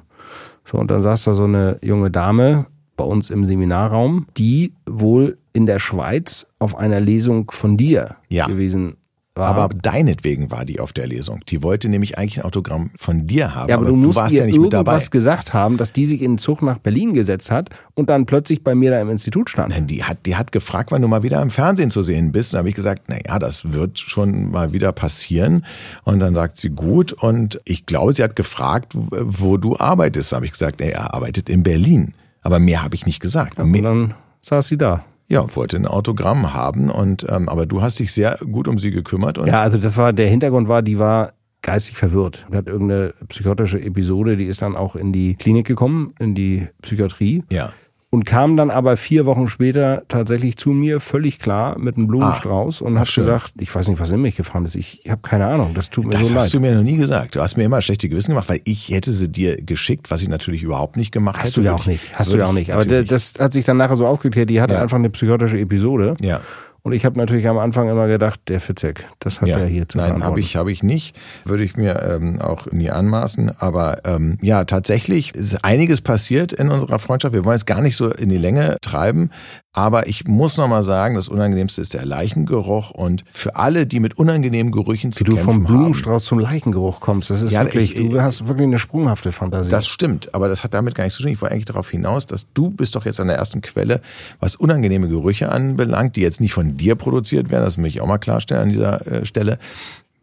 [0.64, 2.66] So, und dann saß da so eine junge Dame
[2.96, 8.46] bei uns im Seminarraum, die wohl in der Schweiz auf einer Lesung von dir Ja.
[8.46, 8.96] gewesen war.
[9.34, 11.40] Aber deinetwegen war die auf der Lesung.
[11.48, 13.70] Die wollte nämlich eigentlich ein Autogramm von dir haben.
[13.70, 14.90] Ja, aber, du musst warst ihr ja nicht mit dabei.
[14.90, 18.26] irgendwas gesagt haben, dass die sich in den Zug nach Berlin gesetzt hat und dann
[18.26, 19.70] plötzlich bei mir da im Institut stand.
[19.70, 22.52] Nein, die hat, die hat gefragt, wann du mal wieder im Fernsehen zu sehen bist.
[22.52, 25.64] Und habe ich gesagt, na ja, das wird schon mal wieder passieren.
[26.04, 27.14] Und dann sagt sie gut.
[27.14, 30.32] Und ich glaube, sie hat gefragt, wo du arbeitest.
[30.32, 32.12] Da habe ich gesagt, er arbeitet in Berlin.
[32.42, 33.58] Aber mehr habe ich nicht gesagt.
[33.58, 35.04] Und dann saß sie da.
[35.32, 38.90] Ja, wollte ein Autogramm haben und ähm, aber du hast dich sehr gut um sie
[38.90, 42.46] gekümmert und Ja, also das war, der Hintergrund war, die war geistig verwirrt.
[42.52, 47.44] Hat irgendeine psychotische Episode, die ist dann auch in die Klinik gekommen, in die Psychiatrie.
[47.50, 47.72] ja.
[48.14, 52.82] Und kam dann aber vier Wochen später tatsächlich zu mir, völlig klar, mit einem Blumenstrauß
[52.82, 53.24] und ach, hat schön.
[53.24, 54.74] gesagt, ich weiß nicht, was in mich gefahren ist.
[54.74, 56.54] Ich habe keine Ahnung, das tut mir Das so hast leid.
[56.54, 57.36] du mir noch nie gesagt.
[57.36, 60.28] Du hast mir immer schlechte Gewissen gemacht, weil ich hätte sie dir geschickt, was ich
[60.28, 61.60] natürlich überhaupt nicht gemacht Hast hätte.
[61.62, 62.18] du ja auch ich- nicht.
[62.18, 62.72] Hast du ja auch ich nicht.
[62.74, 64.82] Aber natürlich- das hat sich dann nachher so aufgeklärt, die hatte Ja.
[64.82, 66.14] einfach eine psychotische Episode.
[66.20, 66.40] Ja.
[66.84, 69.88] Und ich habe natürlich am Anfang immer gedacht, der Fitzek, das hat Ja, er hier
[69.88, 71.14] zu nein, habe ich, habe ich nicht.
[71.44, 73.52] Würde ich mir ähm, auch nie anmaßen.
[73.56, 77.34] Aber ähm, ja, tatsächlich ist einiges passiert in unserer Freundschaft.
[77.34, 79.30] Wir wollen es gar nicht so in die Länge treiben.
[79.74, 82.90] Aber ich muss noch mal sagen, das Unangenehmste ist der Leichengeruch.
[82.90, 86.40] Und für alle, die mit unangenehmen Gerüchen zu Wie du kämpfen vom haben, Blumenstrauß zum
[86.40, 89.70] Leichengeruch kommst, das ist Ja, wirklich, ich- du hast wirklich eine sprunghafte Fantasie.
[89.70, 91.32] Das stimmt, aber das hat damit gar nichts zu tun.
[91.32, 94.00] Ich wollte eigentlich darauf hinaus, dass du bist doch jetzt an der ersten Quelle,
[94.40, 98.06] was unangenehme Gerüche anbelangt, die jetzt nicht von dir produziert werden, das möchte ich auch
[98.06, 99.58] mal klarstellen an dieser äh, Stelle.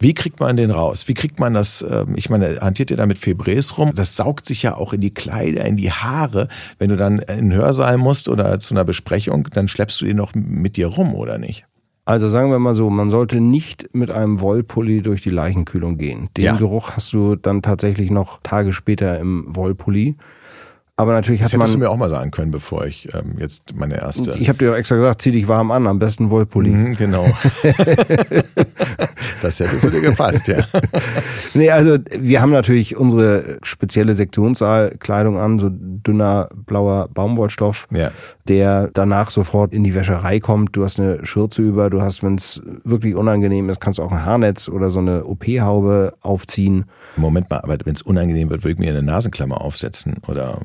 [0.02, 1.08] Wie kriegt man den raus?
[1.08, 3.92] Wie kriegt man das, ähm, ich meine, hantiert ihr da mit Febrés rum?
[3.94, 6.48] Das saugt sich ja auch in die Kleider, in die Haare.
[6.78, 10.16] Wenn du dann in den Hörsaal musst oder zu einer Besprechung, dann schleppst du den
[10.16, 11.66] noch mit dir rum, oder nicht?
[12.06, 16.28] Also sagen wir mal so, man sollte nicht mit einem Wollpulli durch die Leichenkühlung gehen.
[16.34, 16.56] Den Ja.
[16.56, 20.16] Geruch hast du dann tatsächlich noch Tage später im Wollpulli.
[21.00, 23.34] Aber natürlich Das hat hättest du man, mir auch mal sagen können, bevor ich ähm,
[23.38, 24.34] jetzt meine erste...
[24.38, 26.70] ich habe dir auch extra gesagt, zieh dich warm an, am besten Wollpulli.
[26.70, 27.24] Mhm, genau.
[29.42, 30.64] das hätte zu dir gepasst, ja.
[31.54, 38.12] Nee, also wir haben natürlich unsere spezielle Sektionssaalkleidung an, so dünner blauer Baumwollstoff, Ja.
[38.46, 40.76] der danach sofort in die Wäscherei kommt.
[40.76, 44.12] Du hast eine Schürze über, du hast, wenn es wirklich unangenehm ist, kannst du auch
[44.12, 46.84] ein Haarnetz oder so eine OP-Haube aufziehen.
[47.16, 50.60] Moment mal, aber wenn es unangenehm wird, würde ich mir eine Nasenklammer aufsetzen oder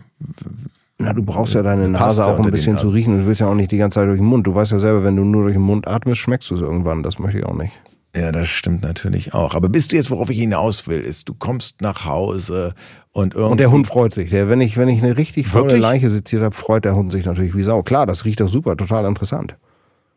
[0.98, 3.20] Na, du brauchst ja deine Paste Nase auch ein bisschen zu riechen.
[3.20, 4.48] Du willst ja auch nicht die ganze Zeit durch den Mund.
[4.48, 7.04] Du weißt ja selber, wenn du nur durch den Mund atmest, schmeckst du es irgendwann.
[7.04, 7.74] Das möchte ich auch nicht.
[8.16, 9.56] ja, das stimmt natürlich auch.
[9.56, 12.74] Aber bist du jetzt, worauf ich hinaus will, ist, du kommst nach Hause
[13.12, 14.30] und irgendwie Und der Hund freut sich.
[14.30, 15.76] Der, wenn ich, wenn ich eine richtig volle?
[15.76, 17.84] Leiche seziert habe, freut der Hund sich natürlich wie Sau.
[17.84, 19.58] Klar, das riecht doch super, total interessant.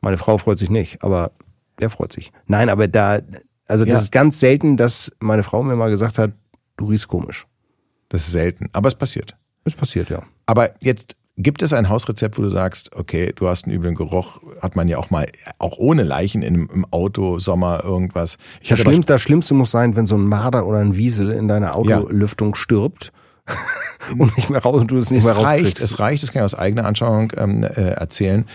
[0.00, 1.32] Meine Frau freut sich nicht, aber
[1.80, 2.30] der freut sich.
[2.46, 3.18] Nein, aber da,
[3.66, 3.98] also das Ja.
[3.98, 6.30] ist ganz selten, dass meine Frau mir mal gesagt hat,
[6.76, 7.46] du riechst komisch.
[8.10, 9.34] das ist selten, aber es passiert.
[9.68, 10.22] Das passiert ja.
[10.46, 14.40] Aber jetzt gibt es ein Hausrezept, wo du sagst, okay, du hast einen üblen Geruch,
[14.60, 15.26] hat man ja auch mal,
[15.58, 18.38] auch ohne Leichen im, im Auto, Sommer, irgendwas.
[18.60, 21.46] Ich Das Schlimmste, das Schlimmste muss sein, wenn so ein Marder oder ein Wiesel in
[21.48, 23.12] deiner Autolüftung stirbt
[24.18, 25.82] und nicht mehr raus und du es nicht es mehr reicht, rauskriegst.
[25.82, 28.46] es reicht, das kann ich aus eigener Anschauung ähm, äh, erzählen,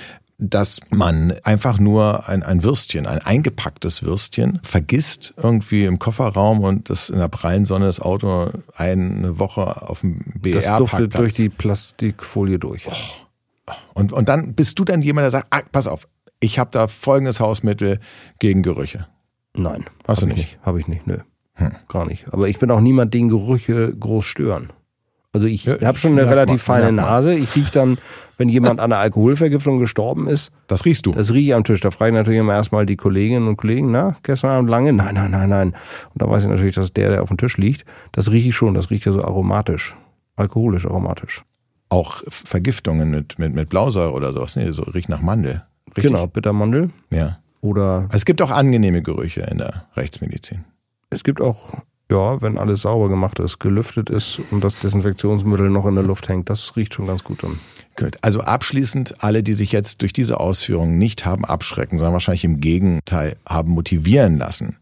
[0.50, 6.90] dass man einfach nur ein, ein Würstchen, ein eingepacktes Würstchen vergisst irgendwie im Kofferraum und
[6.90, 11.20] das in der prallen Sonne das Auto eine Woche auf dem das duftet BR-Parkplatz.
[11.20, 12.88] durch die Plastikfolie durch.
[13.94, 16.08] und, und dann bist du dann jemand, der sagt, ah, pass auf,
[16.40, 18.00] ich habe da folgendes Hausmittel
[18.40, 19.08] gegen Gerüche.
[19.56, 19.86] Nein.
[20.08, 20.60] Hast du ich nicht?
[20.62, 21.20] Habe ich nicht, nö.
[21.54, 21.72] Hm.
[21.88, 22.34] Gar nicht.
[22.34, 24.74] Aber ich bin auch niemand, den Gerüche groß stören.
[25.34, 26.92] Also ich Ja, habe schon eine relativ feine.
[26.92, 27.34] Nase.
[27.36, 27.98] Ich riech dann,
[28.38, 31.12] wenn jemand an einer Alkoholvergiftung gestorben ist, Das riechst du.
[31.12, 31.82] das rieche ich am Tisch.
[31.82, 34.94] Da frage ich natürlich immer erstmal die Kolleginnen und Kollegen, na, gestern Abend lange?
[34.94, 35.68] Nein, nein, nein, nein.
[36.14, 38.56] Und dann weiß ich natürlich, dass der, der auf dem Tisch liegt, das rieche ich
[38.56, 38.76] schon.
[38.76, 39.96] Das riecht ja so aromatisch.
[40.36, 41.44] Alkoholisch aromatisch.
[41.90, 44.56] auch Vergiftungen mit, mit, mit Blausäure oder sowas.
[44.56, 45.64] Nee, so riecht nach Mandel.
[45.96, 46.06] Richtig?
[46.12, 46.90] Genau, Bittermandel.
[47.12, 47.40] Ja.
[47.62, 50.64] Oder Es gibt auch angenehme Gerüche in der Rechtsmedizin.
[51.12, 51.74] es gibt auch,
[52.12, 56.30] ja, wenn alles sauber gemacht ist, gelüftet ist und das Desinfektionsmittel noch in der Luft
[56.30, 57.60] hängt, das riecht schon ganz gut dann.
[57.98, 58.18] Gut.
[58.22, 62.60] Also abschließend, alle, die sich jetzt durch diese Ausführungen nicht haben abschrecken, sondern wahrscheinlich im
[62.60, 64.78] Gegenteil haben motivieren lassen.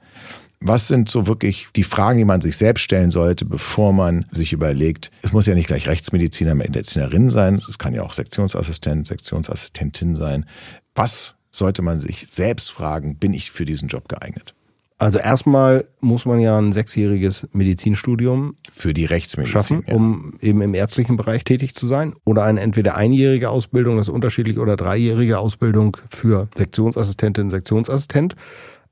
[0.63, 4.53] Was sind so wirklich die Fragen, die man sich selbst stellen sollte, bevor man sich
[4.53, 10.15] überlegt, es muss ja nicht gleich Rechtsmediziner, Medizinerin sein, es kann ja auch Sektionsassistent, Sektionsassistentin
[10.15, 10.45] sein.
[10.93, 14.53] Was sollte man sich selbst fragen, bin ich für diesen Job geeignet?
[15.01, 19.51] Also erstmal muss man ja ein sechsjähriges Medizinstudium Für die Rechtsmedizin.
[19.51, 19.95] schaffen, ja.
[19.95, 22.13] um eben im ärztlichen Bereich tätig zu sein.
[22.23, 28.35] Oder eine entweder einjährige Ausbildung, das ist unterschiedlich, oder dreijährige Ausbildung für Sektionsassistentin, Sektionsassistent.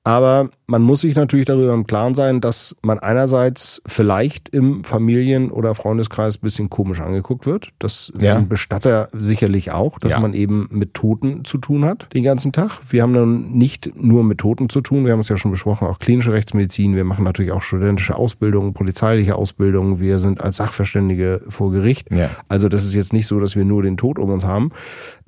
[0.06, 5.52] Aber man muss sich natürlich darüber im Klaren sein, dass man einerseits vielleicht im Familien-
[5.52, 7.70] oder Freundeskreis ein bisschen komisch angeguckt wird.
[7.80, 8.22] Das Ja.
[8.22, 10.20] werden Bestatter sicherlich auch, dass Ja.
[10.20, 12.80] man eben mit Toten zu tun hat den ganzen Tag.
[12.90, 15.88] Wir haben dann nicht nur mit Toten zu tun, wir haben es ja schon besprochen,
[15.88, 16.96] auch klinische Rechtsmedizin.
[16.96, 20.00] Wir machen natürlich auch studentische Ausbildung, polizeiliche Ausbildung.
[20.00, 22.12] Wir sind als Sachverständige vor Gericht.
[22.12, 22.30] Ja.
[22.48, 24.72] Also das ist jetzt nicht so, dass wir nur den Tod um uns haben.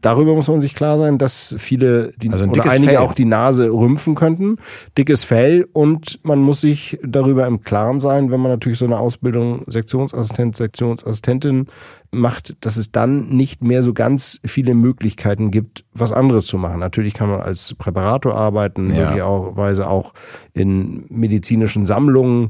[0.02, 2.98] Darüber muss man sich klar sein, dass viele die, Also ein oder einige Fell.
[2.98, 4.58] auch die Nase rümpfen könnten.
[4.98, 8.98] dickes Fell und man muss sich darüber im Klaren sein, wenn man natürlich so eine
[9.00, 11.68] Ausbildung Sektionsassistent, Sektionsassistentin
[12.12, 16.80] macht, dass es dann nicht mehr so ganz viele Möglichkeiten gibt, was anderes zu machen.
[16.80, 19.06] Natürlich kann man als Präparator arbeiten, Ja.
[19.12, 20.14] möglicherweise auch
[20.54, 22.50] in medizinischen Sammlungen.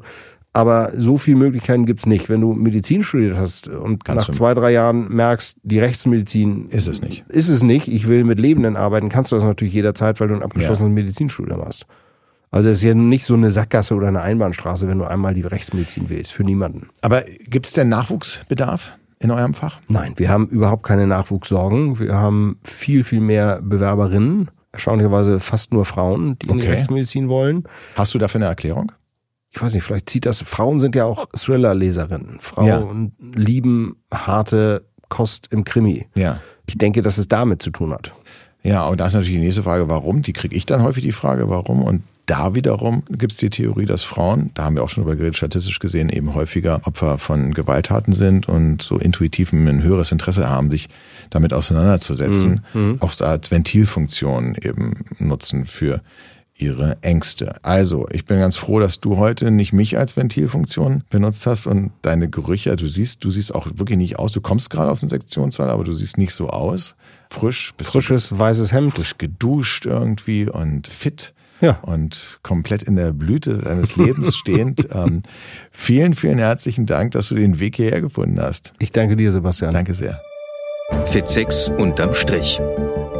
[0.53, 2.27] Aber so viele Möglichkeiten gibt's nicht.
[2.27, 6.87] Wenn du Medizin studiert hast und Kannst nach zwei, drei Jahren merkst, die Rechtsmedizin Ist
[6.87, 7.23] es nicht.
[7.29, 10.35] ist es nicht, ich will mit Lebenden arbeiten, kannst du das natürlich jederzeit, weil du
[10.35, 11.85] ein abgeschlossenes Medizinstudium hast.
[12.53, 15.41] Also es ist ja nicht so eine Sackgasse oder eine Einbahnstraße, wenn du einmal die
[15.43, 16.89] Rechtsmedizin wählst, für niemanden.
[17.01, 19.79] Aber gibt es denn Nachwuchsbedarf in eurem Fach?
[19.87, 21.97] Nein, wir haben überhaupt keine Nachwuchssorgen.
[21.99, 24.51] Wir haben viel, viel mehr Bewerberinnen.
[24.73, 26.71] Erstaunlicherweise fast nur Frauen, die in die Okay.
[26.73, 27.63] Rechtsmedizin wollen.
[27.95, 28.91] Hast du dafür eine Erklärung?
[29.51, 30.41] Ich weiß nicht, vielleicht zieht das.
[30.41, 32.39] Frauen sind ja auch Thriller-Leserinnen.
[32.39, 36.07] Frauen lieben harte Kost im Krimi.
[36.15, 36.39] Ja.
[36.67, 38.13] Ich denke, dass es damit zu tun hat.
[38.63, 40.21] Ja, und da ist natürlich die nächste Frage, warum?
[40.21, 41.83] Die kriege ich dann häufig die Frage, warum?
[41.83, 45.17] Und da wiederum gibt es die Theorie, dass Frauen, da haben wir auch schon drüber
[45.17, 50.47] geredet, statistisch gesehen eben häufiger Opfer von Gewalttaten sind und so intuitiv ein höheres Interesse
[50.47, 50.87] haben, sich
[51.29, 52.63] damit auseinanderzusetzen,
[53.01, 56.01] auch so als Ventilfunktion eben nutzen für
[56.61, 57.53] ihre Ängste.
[57.63, 61.91] Also, ich bin ganz froh, dass du heute nicht mich als Ventilfunktion benutzt hast und
[62.01, 64.31] deine Gerüche, du siehst, du siehst auch wirklich nicht aus.
[64.31, 66.95] Du kommst gerade aus dem Sektionssaal, aber du siehst nicht so aus.
[67.29, 68.93] Frisch, bist du Frisches, weißes Hemd.
[68.93, 71.79] frisch geduscht irgendwie und fit Ja.
[71.83, 74.87] und komplett in der Blüte deines Lebens stehend.
[74.93, 75.23] ähm,
[75.71, 78.73] vielen, vielen herzlichen Dank, dass du den Weg hierher gefunden hast.
[78.79, 79.71] Ich danke dir, Sebastian.
[79.71, 80.19] Danke sehr.
[81.11, 82.59] Fit6 unterm Strich.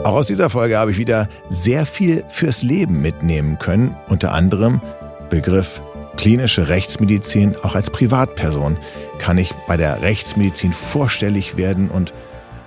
[0.04, 3.96] Auch aus dieser Folge habe ich wieder sehr viel fürs Leben mitnehmen können.
[4.08, 4.82] Unter anderem
[5.30, 5.80] Begriff
[6.18, 7.56] klinische Rechtsmedizin.
[7.62, 8.80] Auch als Privatperson
[9.20, 12.16] kann ich bei der Rechtsmedizin vorstellig werden und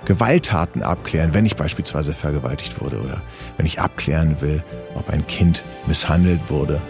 [0.04, 3.20] Gewalttaten abklären, wenn ich beispielsweise vergewaltigt wurde oder
[3.56, 4.62] wenn ich abklären will,
[4.94, 6.80] ob ein Kind misshandelt wurde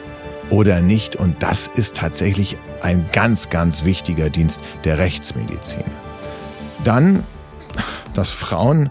[0.50, 1.16] oder nicht.
[1.16, 5.84] Und das ist tatsächlich ein ganz, ganz wichtiger Dienst der Rechtsmedizin.
[6.84, 7.24] Dann,
[8.12, 8.90] dass Frauen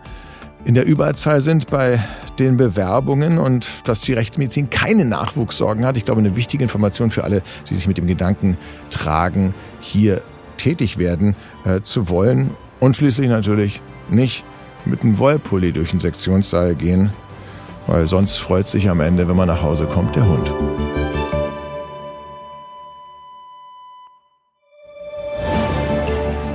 [0.65, 1.99] in der Überzahl sind bei
[2.39, 5.97] den Bewerbungen und dass die Rechtsmedizin keine Nachwuchssorgen hat.
[5.97, 8.57] Ich glaube, eine wichtige Information für alle, die sich mit dem Gedanken
[8.89, 10.21] tragen, hier
[10.57, 11.35] tätig werden
[11.65, 12.51] äh, zu wollen.
[12.79, 14.45] Und schließlich natürlich nicht
[14.85, 17.11] mit einem Wollpulli durch den Sektionssaal gehen,
[17.87, 20.51] weil sonst freut sich am Ende, wenn man nach Hause kommt, der Hund.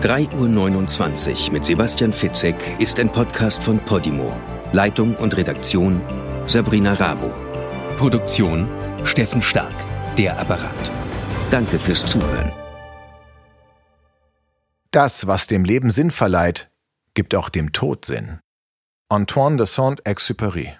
[0.00, 4.32] Drei Uhr 29 mit Sebastian Fitzek ist ein Podcast von Podimo.
[4.70, 6.00] Leitung und Redaktion
[6.46, 7.32] Sabrina Rabo.
[7.96, 8.68] Produktion
[9.02, 9.74] Steffen Stark,
[10.16, 10.92] der Apparat.
[11.50, 12.52] Danke fürs Zuhören.
[14.92, 16.70] Das, was dem Leben Sinn verleiht,
[17.14, 18.38] gibt auch dem Tod Sinn.
[19.08, 20.76] Antoine de Saint-Exupéry